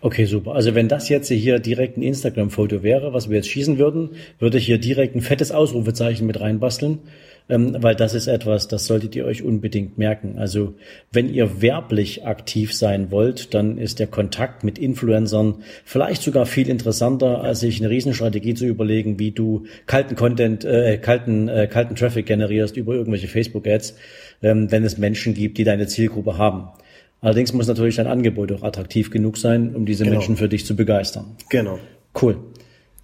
Okay, 0.00 0.26
super. 0.26 0.54
Also 0.54 0.76
wenn 0.76 0.88
das 0.88 1.08
jetzt 1.08 1.28
hier 1.28 1.58
direkt 1.58 1.96
ein 1.96 2.02
Instagram-Foto 2.02 2.84
wäre, 2.84 3.12
was 3.12 3.28
wir 3.28 3.36
jetzt 3.36 3.48
schießen 3.48 3.78
würden, 3.78 4.10
würde 4.38 4.58
ich 4.58 4.66
hier 4.66 4.78
direkt 4.78 5.16
ein 5.16 5.22
fettes 5.22 5.50
Ausrufezeichen 5.50 6.24
mit 6.24 6.40
reinbasteln, 6.40 7.00
ähm, 7.48 7.76
weil 7.80 7.94
das 7.94 8.14
ist 8.14 8.26
etwas, 8.26 8.68
das 8.68 8.86
solltet 8.86 9.16
ihr 9.16 9.24
euch 9.24 9.42
unbedingt 9.42 9.98
merken. 9.98 10.38
Also 10.38 10.74
wenn 11.12 11.32
ihr 11.32 11.62
werblich 11.62 12.26
aktiv 12.26 12.74
sein 12.74 13.10
wollt, 13.10 13.54
dann 13.54 13.78
ist 13.78 13.98
der 13.98 14.06
Kontakt 14.06 14.64
mit 14.64 14.78
Influencern 14.78 15.62
vielleicht 15.84 16.22
sogar 16.22 16.46
viel 16.46 16.68
interessanter, 16.68 17.42
als 17.42 17.60
sich 17.60 17.80
eine 17.80 17.90
Riesenstrategie 17.90 18.54
zu 18.54 18.66
überlegen, 18.66 19.18
wie 19.18 19.30
du 19.30 19.64
kalten 19.86 20.14
Content, 20.14 20.64
äh, 20.64 20.98
kalten, 20.98 21.48
äh, 21.48 21.66
kalten 21.66 21.94
Traffic 21.94 22.26
generierst 22.26 22.76
über 22.76 22.94
irgendwelche 22.94 23.28
Facebook-Ads, 23.28 23.96
ähm, 24.42 24.70
wenn 24.70 24.84
es 24.84 24.98
Menschen 24.98 25.34
gibt, 25.34 25.58
die 25.58 25.64
deine 25.64 25.86
Zielgruppe 25.86 26.38
haben. 26.38 26.68
Allerdings 27.20 27.52
muss 27.52 27.66
natürlich 27.66 27.96
dein 27.96 28.06
Angebot 28.06 28.52
auch 28.52 28.62
attraktiv 28.62 29.10
genug 29.10 29.38
sein, 29.38 29.74
um 29.74 29.86
diese 29.86 30.04
genau. 30.04 30.16
Menschen 30.16 30.36
für 30.36 30.48
dich 30.48 30.64
zu 30.64 30.76
begeistern. 30.76 31.36
Genau. 31.50 31.78
Cool. 32.20 32.36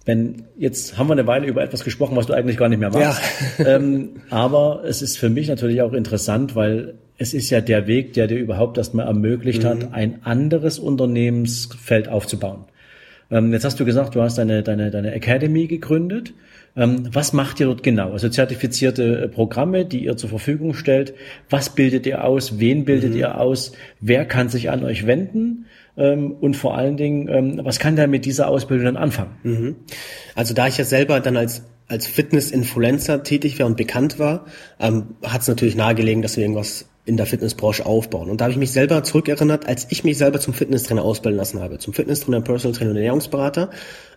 Wenn 0.05 0.43
jetzt 0.57 0.97
haben 0.97 1.07
wir 1.07 1.13
eine 1.13 1.25
Weile 1.25 1.47
über 1.47 1.63
etwas 1.63 1.83
gesprochen, 1.83 2.15
was 2.15 2.27
du 2.27 2.33
eigentlich 2.33 2.57
gar 2.57 2.69
nicht 2.69 2.79
mehr 2.79 2.91
machst. 2.91 3.21
Ja. 3.57 3.65
ähm, 3.65 4.21
aber 4.29 4.83
es 4.85 5.01
ist 5.01 5.17
für 5.17 5.29
mich 5.29 5.47
natürlich 5.47 5.81
auch 5.81 5.93
interessant, 5.93 6.55
weil 6.55 6.95
es 7.17 7.33
ist 7.33 7.49
ja 7.49 7.61
der 7.61 7.87
Weg, 7.87 8.13
der 8.13 8.27
dir 8.27 8.37
überhaupt 8.37 8.77
erstmal 8.77 9.07
ermöglicht 9.07 9.63
mhm. 9.63 9.67
hat, 9.67 9.93
ein 9.93 10.19
anderes 10.23 10.79
Unternehmensfeld 10.79 12.07
aufzubauen. 12.07 12.65
Ähm, 13.31 13.51
jetzt 13.51 13.65
hast 13.65 13.79
du 13.79 13.85
gesagt, 13.85 14.15
du 14.15 14.21
hast 14.21 14.37
deine, 14.37 14.63
deine, 14.63 14.91
deine 14.91 15.13
Academy 15.13 15.67
gegründet. 15.67 16.33
Ähm, 16.75 17.07
was 17.11 17.31
macht 17.33 17.59
ihr 17.59 17.67
dort 17.67 17.83
genau? 17.83 18.11
Also 18.11 18.29
zertifizierte 18.29 19.23
äh, 19.23 19.27
Programme, 19.27 19.85
die 19.85 20.03
ihr 20.03 20.17
zur 20.17 20.29
Verfügung 20.29 20.73
stellt. 20.73 21.13
Was 21.49 21.73
bildet 21.73 22.05
ihr 22.05 22.23
aus? 22.23 22.59
Wen 22.59 22.85
bildet 22.85 23.13
mhm. 23.13 23.19
ihr 23.19 23.39
aus? 23.39 23.71
Wer 24.01 24.25
kann 24.25 24.49
sich 24.49 24.69
an 24.69 24.83
euch 24.83 25.07
wenden? 25.07 25.65
Ähm, 25.97 26.31
und 26.31 26.55
vor 26.55 26.77
allen 26.77 26.97
Dingen, 26.97 27.27
ähm, 27.27 27.61
was 27.63 27.79
kann 27.79 27.95
der 27.95 28.07
mit 28.07 28.25
dieser 28.25 28.47
Ausbildung 28.47 28.85
dann 28.85 28.97
anfangen? 28.97 29.37
Mhm. 29.43 29.75
Also 30.35 30.53
da 30.53 30.67
ich 30.67 30.77
ja 30.77 30.85
selber 30.85 31.19
dann 31.19 31.37
als 31.37 31.63
als 31.87 32.07
Fitness-Influencer 32.07 33.23
tätig 33.23 33.59
war 33.59 33.67
und 33.67 33.77
bekannt 33.77 34.17
war, 34.17 34.45
ähm, 34.79 35.15
hat 35.23 35.41
es 35.41 35.47
natürlich 35.47 35.75
nahegelegen, 35.75 36.21
dass 36.21 36.35
wir 36.35 36.43
irgendwas 36.43 36.85
in 37.05 37.17
der 37.17 37.27
Fitnessbranche 37.27 37.85
aufbauen. 37.85 38.29
Und 38.29 38.41
da 38.41 38.45
habe 38.45 38.51
ich 38.51 38.57
mich 38.57 38.71
selber 38.71 39.03
zurückerinnert, 39.03 39.67
als 39.67 39.87
ich 39.91 40.03
mich 40.03 40.17
selber 40.17 40.39
zum 40.39 40.55
Fitnesstrainer 40.55 41.03
ausbilden 41.03 41.37
lassen 41.37 41.61
habe, 41.61 41.77
zum 41.77 41.93
Fitnesstrainer, 41.93 42.41
Personal 42.41 42.75
Trainer 42.75 42.91
und 42.91 42.97
Ernährungsberater, 42.97 43.69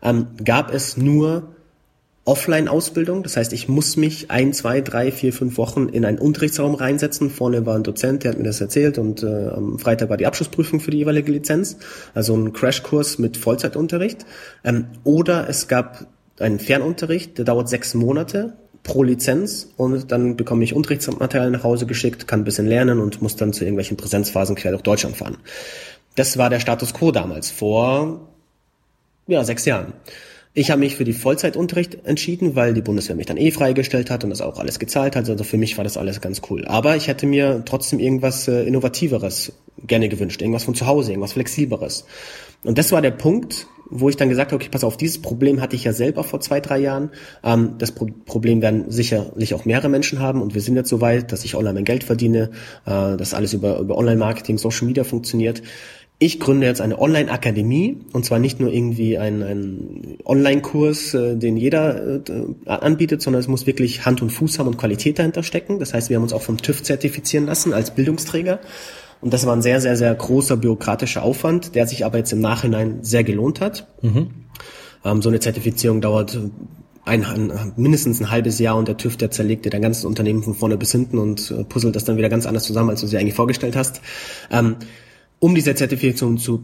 ähm, 0.03 0.29
gab 0.43 0.73
es 0.73 0.97
nur 0.97 1.55
Offline-Ausbildung. 2.29 3.23
Das 3.23 3.39
heißt, 3.39 3.55
ich 3.55 3.69
muss 3.69 3.97
mich 3.97 4.31
ein, 4.31 4.53
zwei, 4.53 4.83
drei, 4.83 5.11
vier, 5.11 5.33
fünf 5.33 5.57
Wochen 5.57 5.89
in 5.89 6.05
einen 6.05 6.19
Unterrichtsraum 6.19 6.75
reinsetzen. 6.75 7.31
Vorne 7.31 7.65
war 7.65 7.75
ein 7.75 7.83
Dozent, 7.83 8.23
der 8.23 8.33
hat 8.33 8.39
mir 8.39 8.45
das 8.45 8.61
erzählt 8.61 8.99
und 8.99 9.23
äh, 9.23 9.49
am 9.49 9.79
Freitag 9.79 10.11
war 10.11 10.19
die 10.19 10.27
Abschlussprüfung 10.27 10.81
für 10.81 10.91
die 10.91 10.99
jeweilige 10.99 11.33
Lizenz. 11.33 11.79
Also 12.15 12.37
ein 12.37 12.53
Crashkurs 12.53 13.19
mit 13.19 13.39
Vollzeitunterricht. 13.39 14.27
Ähm, 14.63 14.89
oder 15.05 15.49
es 15.49 15.69
gab 15.69 16.07
einen 16.39 16.59
Fernunterricht, 16.59 17.39
der 17.39 17.47
dauert 17.47 17.71
sechs 17.71 17.95
Monate 17.95 18.53
pro 18.83 19.03
Lizenz 19.03 19.71
und 19.77 20.13
dann 20.13 20.37
bekomme 20.37 20.65
ich 20.65 20.75
Unterrichtsmaterial 20.75 21.51
nach 21.51 21.65
Hause 21.65 21.87
geschickt, 21.87 22.29
kann 22.29 22.41
ein 22.41 22.45
bisschen 22.45 22.67
lernen 22.67 23.01
und 23.01 23.23
muss 23.23 23.37
dann 23.37 23.55
zu 23.55 23.65
irgendwelchen 23.65 23.97
Präsenzphasen 23.97 24.55
quer 24.55 24.73
durch 24.73 24.83
Deutschland 24.83 25.17
fahren. 25.17 25.39
Das 26.15 26.37
war 26.37 26.51
der 26.51 26.61
Status 26.61 26.93
quo 26.93 27.11
damals, 27.11 27.51
vor 27.51 28.29
ja, 29.27 29.45
sechs 29.45 29.65
Jahren. 29.65 29.95
Ich 30.55 30.71
habe 30.71 30.81
mich 30.81 30.97
für 30.97 31.05
die 31.05 31.13
Vollzeitunterricht 31.13 32.07
entschieden, 32.07 32.57
weil 32.57 32.75
die 32.75 32.81
Bundeswehr 32.81 33.15
mich 33.17 33.27
dann 33.27 33.37
eh 33.37 33.51
freigestellt 33.51 34.11
hat 34.11 34.25
und 34.25 34.31
das 34.31 34.41
auch 34.41 34.59
alles 34.59 34.79
gezahlt 34.79 35.15
hat. 35.15 35.29
Also 35.29 35.45
für 35.45 35.59
mich 35.59 35.77
war 35.77 35.85
das 35.85 35.97
alles 35.97 36.21
ganz 36.21 36.43
cool. 36.51 36.65
Aber 36.67 36.97
ich 36.97 37.07
hätte 37.07 37.27
mir 37.27 37.63
trotzdem 37.65 38.01
irgendwas 38.01 38.49
äh, 38.49 38.63
Innovativeres 38.65 39.53
gerne 39.87 40.09
gewünscht. 40.09 40.41
Irgendwas 40.41 40.65
von 40.65 40.75
zu 40.75 40.87
Hause, 40.87 41.13
irgendwas 41.13 41.35
Flexibleres. 41.35 42.07
Und 42.65 42.79
das 42.79 42.91
war 42.91 43.03
der 43.03 43.13
Punkt, 43.13 43.67
wo 43.91 44.09
ich 44.09 44.17
dann 44.17 44.29
gesagt 44.29 44.53
habe, 44.53 44.57
okay, 44.57 44.69
pass 44.71 44.85
auf, 44.85 44.97
dieses 44.97 45.23
Problem 45.23 45.61
hatte 45.61 45.77
ich 45.77 45.85
ja 45.85 45.93
selber 45.93 46.25
vor 46.25 46.41
zwei, 46.41 46.61
drei 46.61 46.79
Jahren. 46.79 47.11
Ähm, 47.43 47.75
das 47.79 47.93
Pro 47.93 48.09
Problem 48.27 48.61
werden 48.61 48.91
sicherlich 48.91 49.55
auch 49.55 49.65
mehrere 49.65 49.89
Menschen 49.89 50.19
haben 50.19 50.43
und 50.43 50.55
wir 50.55 50.61
sind 50.61 50.77
jetzt 50.77 50.89
so 50.89 51.01
weit, 51.01 51.33
dass 51.33 51.45
ich 51.45 51.55
online 51.55 51.75
mein 51.75 51.85
Geld 51.85 52.05
verdiene, 52.05 52.51
äh, 52.85 53.17
dass 53.17 53.35
alles 53.35 53.53
über, 53.55 53.79
über 53.79 53.97
Online-Marketing, 53.97 54.59
Social 54.59 54.87
Media 54.87 55.05
funktioniert 55.05 55.63
ich 56.21 56.41
gründe 56.41 56.67
jetzt 56.67 56.81
eine 56.81 56.99
Online-Akademie 56.99 57.99
und 58.13 58.25
zwar 58.25 58.41
nicht 58.41 58.59
nur 58.59 58.73
irgendwie 58.73 59.19
einen, 59.19 60.19
Online-Kurs, 60.25 61.15
äh, 61.15 61.37
den 61.37 61.57
jeder 61.57 62.17
äh, 62.17 62.21
anbietet, 62.67 63.23
sondern 63.23 63.41
es 63.41 63.49
muss 63.49 63.67
wirklich 63.67 64.05
Hand 64.05 64.21
und 64.21 64.31
Fuß 64.31 64.59
haben 64.59 64.67
und 64.67 64.79
Qualität 64.79 65.19
dahinter 65.19 65.43
stecken. 65.43 65.79
Das 65.79 65.95
heißt, 65.95 66.11
wir 66.11 66.17
haben 66.17 66.25
uns 66.25 66.33
auch 66.33 66.43
vom 66.43 66.59
TÜV 66.59 66.83
zertifizieren 66.83 67.47
lassen 67.47 67.73
als 67.73 67.95
Bildungsträger. 67.95 68.59
Und 69.21 69.33
das 69.33 69.47
war 69.47 69.55
ein 69.55 69.63
sehr, 69.63 69.81
sehr, 69.81 69.97
sehr 69.97 70.15
großer 70.15 70.57
bürokratischer 70.57 71.23
Aufwand, 71.23 71.75
der 71.75 71.87
sich 71.87 72.05
aber 72.05 72.19
jetzt 72.19 72.33
im 72.33 72.41
Nachhinein 72.41 72.99
sehr 73.03 73.25
gelohnt 73.25 73.61
hat. 73.61 73.87
Mhm. 74.03 74.31
Ähm, 75.05 75.23
so 75.23 75.29
eine 75.29 75.41
Zertifizierung 75.41 76.01
dauert 76.01 76.39
ein, 77.05 77.25
ein, 77.25 77.73
mindestens 77.77 78.21
ein 78.21 78.31
halbes 78.31 78.59
Jahr 78.59 78.77
und 78.77 78.89
der 78.89 78.97
TÜV, 78.97 79.17
der 79.17 79.31
zerlegt 79.31 79.65
dir 79.65 79.71
dein 79.71 79.83
ganzes 79.83 80.05
Unternehmen 80.05 80.43
von 80.43 80.55
vorne 80.55 80.77
bis 80.77 80.93
hinten 80.93 81.19
und 81.19 81.51
äh, 81.51 81.65
puzzelt 81.65 81.97
das 81.97 82.05
dann 82.05 82.17
wieder 82.17 82.29
ganz 82.29 82.45
anders 82.45 82.65
zusammen, 82.65 82.91
als 82.91 83.01
du 83.01 83.07
sie 83.07 83.17
eigentlich 83.19 83.35
vorgestellt 83.35 83.77
hast. 83.77 84.01
Ähm, 84.51 84.77
um 85.41 85.55
diese 85.55 85.75
Zertifizierung 85.75 86.39
zu 86.39 86.63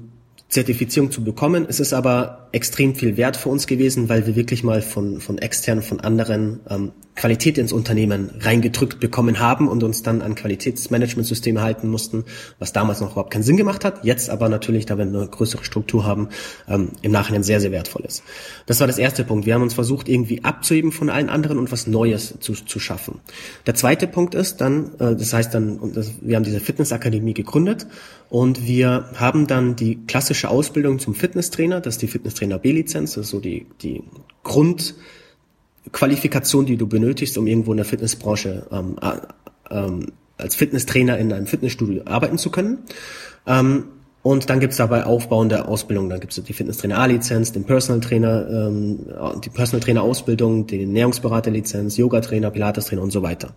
Zertifizierung 0.48 1.10
zu 1.10 1.24
bekommen. 1.24 1.66
Es 1.68 1.80
ist 1.80 1.92
aber 1.92 2.48
extrem 2.52 2.94
viel 2.94 3.16
wert 3.16 3.36
für 3.36 3.48
uns 3.48 3.66
gewesen, 3.66 4.08
weil 4.08 4.26
wir 4.26 4.36
wirklich 4.36 4.62
mal 4.62 4.82
von, 4.82 5.20
von 5.20 5.38
externen, 5.38 5.82
von 5.82 6.00
anderen 6.00 6.60
ähm, 6.68 6.92
Qualität 7.16 7.58
ins 7.58 7.72
Unternehmen 7.72 8.30
reingedrückt 8.40 8.98
bekommen 8.98 9.38
haben 9.38 9.68
und 9.68 9.84
uns 9.84 10.02
dann 10.02 10.20
an 10.20 10.34
Qualitätsmanagementsysteme 10.34 11.62
halten 11.62 11.88
mussten, 11.88 12.24
was 12.58 12.72
damals 12.72 13.00
noch 13.00 13.12
überhaupt 13.12 13.32
keinen 13.32 13.44
Sinn 13.44 13.56
gemacht 13.56 13.84
hat, 13.84 14.04
jetzt 14.04 14.30
aber 14.30 14.48
natürlich, 14.48 14.84
da 14.86 14.98
wir 14.98 15.04
eine 15.04 15.26
größere 15.26 15.64
Struktur 15.64 16.04
haben, 16.04 16.28
ähm, 16.68 16.90
im 17.02 17.12
Nachhinein 17.12 17.44
sehr, 17.44 17.60
sehr 17.60 17.70
wertvoll 17.70 18.04
ist. 18.04 18.24
Das 18.66 18.80
war 18.80 18.86
das 18.86 18.98
erste 18.98 19.22
Punkt. 19.22 19.46
Wir 19.46 19.54
haben 19.54 19.62
uns 19.62 19.74
versucht, 19.74 20.08
irgendwie 20.08 20.42
abzuheben 20.42 20.90
von 20.90 21.08
allen 21.08 21.28
anderen 21.28 21.58
und 21.58 21.70
was 21.70 21.86
Neues 21.86 22.34
zu, 22.40 22.54
zu 22.54 22.80
schaffen. 22.80 23.20
Der 23.66 23.74
zweite 23.74 24.08
Punkt 24.08 24.34
ist 24.34 24.60
dann, 24.60 24.94
äh, 24.98 25.14
das 25.14 25.32
heißt 25.32 25.54
dann, 25.54 25.78
wir 26.20 26.36
haben 26.36 26.44
diese 26.44 26.60
Fitnessakademie 26.60 27.34
gegründet 27.34 27.86
und 28.28 28.66
wir 28.66 29.10
haben 29.14 29.46
dann 29.46 29.76
die 29.76 30.04
klassische 30.06 30.48
Ausbildung 30.48 30.98
zum 30.98 31.14
Fitnesstrainer, 31.14 31.80
das 31.80 31.94
ist 31.94 32.02
die 32.02 32.08
Fitnesstrainer 32.08 32.58
B-Lizenz, 32.58 33.14
das 33.14 33.26
ist 33.26 33.30
so 33.30 33.38
die, 33.38 33.66
die 33.82 34.02
Grundqualifikation, 35.84 36.66
die 36.66 36.76
du 36.76 36.86
benötigst, 36.86 37.36
um 37.38 37.46
irgendwo 37.46 37.72
in 37.72 37.76
der 37.78 37.86
Fitnessbranche 37.86 38.66
ähm, 38.70 38.96
äh, 39.00 39.74
ähm, 39.74 40.12
als 40.36 40.54
Fitnesstrainer 40.56 41.18
in 41.18 41.32
einem 41.32 41.46
Fitnessstudio 41.46 42.02
arbeiten 42.06 42.38
zu 42.38 42.50
können. 42.50 42.78
Ähm, 43.46 43.84
und 44.22 44.48
dann 44.48 44.58
gibt's 44.58 44.78
dabei 44.78 45.04
aufbauende 45.04 45.68
Ausbildung. 45.68 46.08
Dann 46.08 46.18
gibt's 46.18 46.42
die 46.42 46.52
Fitnesstrainer 46.52 46.98
A-Lizenz, 46.98 47.52
den 47.52 47.64
Personal 47.64 48.00
Trainer, 48.00 48.48
ähm, 48.48 49.06
die 49.44 49.50
Personal 49.50 49.84
Trainer 49.84 50.02
Ausbildung, 50.02 50.66
die 50.66 50.80
Ernährungsberater-Lizenz, 50.80 51.98
Yoga-Trainer, 51.98 52.50
Pilates-Trainer 52.50 53.02
und 53.02 53.10
so 53.10 53.22
weiter. 53.22 53.54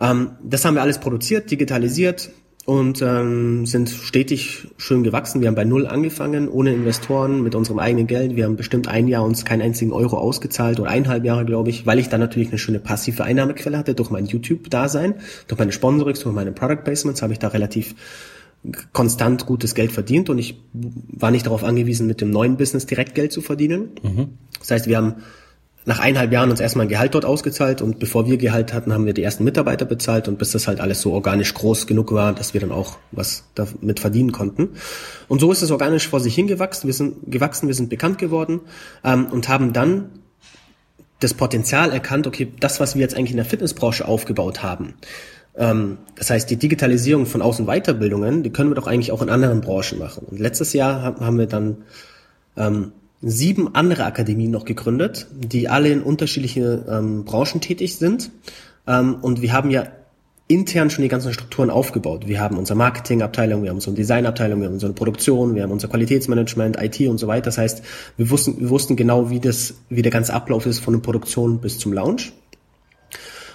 Ähm, 0.00 0.32
das 0.42 0.64
haben 0.64 0.74
wir 0.74 0.82
alles 0.82 0.98
produziert, 0.98 1.50
digitalisiert, 1.50 2.30
und 2.66 3.00
ähm, 3.00 3.64
sind 3.64 3.88
stetig 3.88 4.66
schön 4.76 5.04
gewachsen. 5.04 5.40
Wir 5.40 5.48
haben 5.48 5.54
bei 5.54 5.64
null 5.64 5.86
angefangen, 5.86 6.48
ohne 6.48 6.74
Investoren, 6.74 7.42
mit 7.42 7.54
unserem 7.54 7.78
eigenen 7.78 8.08
Geld. 8.08 8.34
Wir 8.34 8.44
haben 8.44 8.56
bestimmt 8.56 8.88
ein 8.88 9.06
Jahr 9.06 9.24
uns 9.24 9.44
keinen 9.44 9.62
einzigen 9.62 9.92
Euro 9.92 10.18
ausgezahlt 10.18 10.80
oder 10.80 10.90
eineinhalb 10.90 11.24
Jahre, 11.24 11.44
glaube 11.44 11.70
ich, 11.70 11.86
weil 11.86 12.00
ich 12.00 12.08
dann 12.08 12.18
natürlich 12.18 12.48
eine 12.48 12.58
schöne 12.58 12.80
passive 12.80 13.22
Einnahmequelle 13.22 13.78
hatte 13.78 13.94
durch 13.94 14.10
mein 14.10 14.26
YouTube-Dasein, 14.26 15.14
durch 15.46 15.58
meine 15.60 15.70
Sponsorings, 15.70 16.20
durch 16.20 16.34
meine 16.34 16.50
Product 16.50 16.82
Placements 16.82 17.22
habe 17.22 17.32
ich 17.32 17.38
da 17.38 17.48
relativ 17.48 17.94
konstant 18.92 19.46
gutes 19.46 19.76
Geld 19.76 19.92
verdient 19.92 20.28
und 20.28 20.38
ich 20.38 20.60
war 20.72 21.30
nicht 21.30 21.46
darauf 21.46 21.62
angewiesen, 21.62 22.08
mit 22.08 22.20
dem 22.20 22.30
neuen 22.30 22.56
Business 22.56 22.84
direkt 22.84 23.14
Geld 23.14 23.30
zu 23.30 23.42
verdienen. 23.42 23.90
Mhm. 24.02 24.28
Das 24.58 24.72
heißt, 24.72 24.88
wir 24.88 24.96
haben 24.96 25.14
nach 25.86 26.00
eineinhalb 26.00 26.32
Jahren 26.32 26.50
uns 26.50 26.58
erstmal 26.58 26.86
ein 26.86 26.88
Gehalt 26.88 27.14
dort 27.14 27.24
ausgezahlt 27.24 27.80
und 27.80 28.00
bevor 28.00 28.26
wir 28.26 28.38
Gehalt 28.38 28.72
hatten, 28.72 28.92
haben 28.92 29.06
wir 29.06 29.14
die 29.14 29.22
ersten 29.22 29.44
Mitarbeiter 29.44 29.84
bezahlt 29.84 30.26
und 30.26 30.36
bis 30.36 30.50
das 30.50 30.66
halt 30.66 30.80
alles 30.80 31.00
so 31.00 31.12
organisch 31.12 31.54
groß 31.54 31.86
genug 31.86 32.12
war, 32.12 32.32
dass 32.32 32.54
wir 32.54 32.60
dann 32.60 32.72
auch 32.72 32.98
was 33.12 33.44
damit 33.54 34.00
verdienen 34.00 34.32
konnten. 34.32 34.70
Und 35.28 35.40
so 35.40 35.52
ist 35.52 35.62
es 35.62 35.70
organisch 35.70 36.08
vor 36.08 36.18
sich 36.18 36.34
hingewachsen. 36.34 36.88
Wir 36.88 36.94
sind 36.94 37.30
gewachsen, 37.30 37.68
wir 37.68 37.74
sind 37.74 37.88
bekannt 37.88 38.18
geworden 38.18 38.62
ähm, 39.04 39.26
und 39.26 39.48
haben 39.48 39.72
dann 39.72 40.10
das 41.20 41.34
Potenzial 41.34 41.92
erkannt, 41.92 42.26
okay, 42.26 42.52
das, 42.58 42.80
was 42.80 42.96
wir 42.96 43.02
jetzt 43.02 43.16
eigentlich 43.16 43.30
in 43.30 43.36
der 43.36 43.46
Fitnessbranche 43.46 44.08
aufgebaut 44.08 44.64
haben, 44.64 44.94
ähm, 45.56 45.98
das 46.16 46.30
heißt, 46.30 46.50
die 46.50 46.56
Digitalisierung 46.56 47.26
von 47.26 47.42
Außen- 47.42 47.66
Weiterbildungen, 47.66 48.42
die 48.42 48.50
können 48.50 48.70
wir 48.70 48.74
doch 48.74 48.88
eigentlich 48.88 49.12
auch 49.12 49.22
in 49.22 49.30
anderen 49.30 49.60
Branchen 49.60 50.00
machen. 50.00 50.26
Und 50.28 50.40
letztes 50.40 50.72
Jahr 50.72 51.02
haben 51.02 51.38
wir 51.38 51.46
dann 51.46 51.84
ähm, 52.56 52.92
sieben 53.22 53.74
andere 53.74 54.04
Akademien 54.04 54.50
noch 54.50 54.64
gegründet, 54.64 55.26
die 55.32 55.68
alle 55.68 55.90
in 55.90 56.02
unterschiedliche 56.02 56.84
ähm, 56.88 57.24
Branchen 57.24 57.60
tätig 57.60 57.96
sind. 57.96 58.30
Ähm, 58.86 59.16
und 59.22 59.42
wir 59.42 59.52
haben 59.52 59.70
ja 59.70 59.88
intern 60.48 60.90
schon 60.90 61.02
die 61.02 61.08
ganzen 61.08 61.32
Strukturen 61.32 61.70
aufgebaut. 61.70 62.28
Wir 62.28 62.40
haben 62.40 62.56
unsere 62.56 62.78
Marketingabteilung, 62.78 63.62
wir 63.62 63.70
haben 63.70 63.78
unsere 63.78 63.96
Designabteilung, 63.96 64.60
wir 64.60 64.66
haben 64.66 64.74
unsere 64.74 64.92
Produktion, 64.92 65.56
wir 65.56 65.64
haben 65.64 65.72
unser 65.72 65.88
Qualitätsmanagement, 65.88 66.80
IT 66.80 67.00
und 67.08 67.18
so 67.18 67.26
weiter. 67.26 67.46
Das 67.46 67.58
heißt, 67.58 67.82
wir 68.16 68.30
wussten, 68.30 68.60
wir 68.60 68.70
wussten 68.70 68.94
genau, 68.94 69.28
wie 69.30 69.40
das, 69.40 69.74
wie 69.88 70.02
der 70.02 70.12
ganze 70.12 70.34
Ablauf 70.34 70.66
ist 70.66 70.78
von 70.78 70.94
der 70.94 71.00
Produktion 71.00 71.58
bis 71.58 71.78
zum 71.78 71.92
Launch 71.92 72.32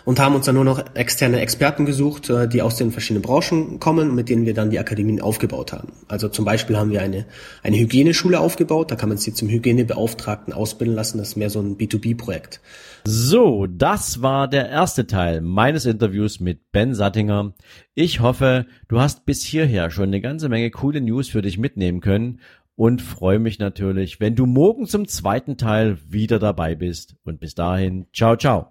und 0.06 0.20
haben 0.20 0.36
uns 0.36 0.46
dann 0.46 0.56
nur 0.56 0.64
noch 0.64 0.84
externe 0.96 1.40
Experten 1.40 1.86
gesucht, 1.86 2.30
äh, 2.30 2.48
die 2.48 2.62
aus 2.62 2.76
den 2.76 2.92
verschiedenen 2.92 3.22
Branchen 3.22 3.80
kommen, 3.80 4.16
mit 4.16 4.30
denen 4.30 4.46
wir 4.46 4.54
dann 4.54 4.70
die 4.70 4.80
Akademien 4.80 5.22
aufgebaut 5.22 5.74
haben. 5.74 5.94
Also 6.08 6.30
zum 6.30 6.46
Beispiel 6.46 6.78
haben 6.78 6.92
wir 6.92 7.02
eine, 7.02 7.26
eine 7.64 7.78
Hygieneschule 7.78 8.40
aufgebaut, 8.40 8.92
da 8.92 8.96
kann 8.96 9.10
man 9.10 9.18
sie 9.18 9.34
zum 9.34 9.50
Hygienebeauftragten 9.50 10.54
ausbilden 10.54 10.96
lassen, 10.96 11.18
das 11.18 11.30
ist 11.30 11.36
mehr 11.36 11.50
so 11.50 11.60
ein 11.60 11.78
B2B-Projekt. 11.78 12.62
So, 13.04 13.66
das 13.68 14.22
war 14.22 14.48
der 14.48 14.70
erste 14.70 15.08
Teil 15.08 15.42
meines 15.42 15.86
Interviews 15.86 16.40
mit 16.40 16.72
Ben 16.72 16.94
Sattinger. 16.94 17.54
Ich 17.96 18.20
hoffe, 18.20 18.68
du 18.88 19.00
hast 19.00 19.26
bis 19.26 19.44
hierher 19.44 19.90
schon 19.90 20.06
eine 20.06 20.22
ganze 20.22 20.50
Menge 20.50 20.70
coole 20.70 21.02
News 21.02 21.28
für 21.28 21.42
dich 21.42 21.58
mitnehmen 21.58 22.00
können 22.00 22.40
und 22.76 23.02
freue 23.02 23.40
mich 23.40 23.60
natürlich, 23.60 24.20
wenn 24.20 24.36
du 24.36 24.46
morgen 24.46 24.88
zum 24.88 25.08
zweiten 25.08 25.58
Teil 25.58 25.98
wieder 26.10 26.40
dabei 26.40 26.76
bist. 26.76 27.16
Und 27.24 27.40
bis 27.40 27.56
dahin, 27.56 28.08
ciao, 28.14 28.36
ciao. 28.36 28.71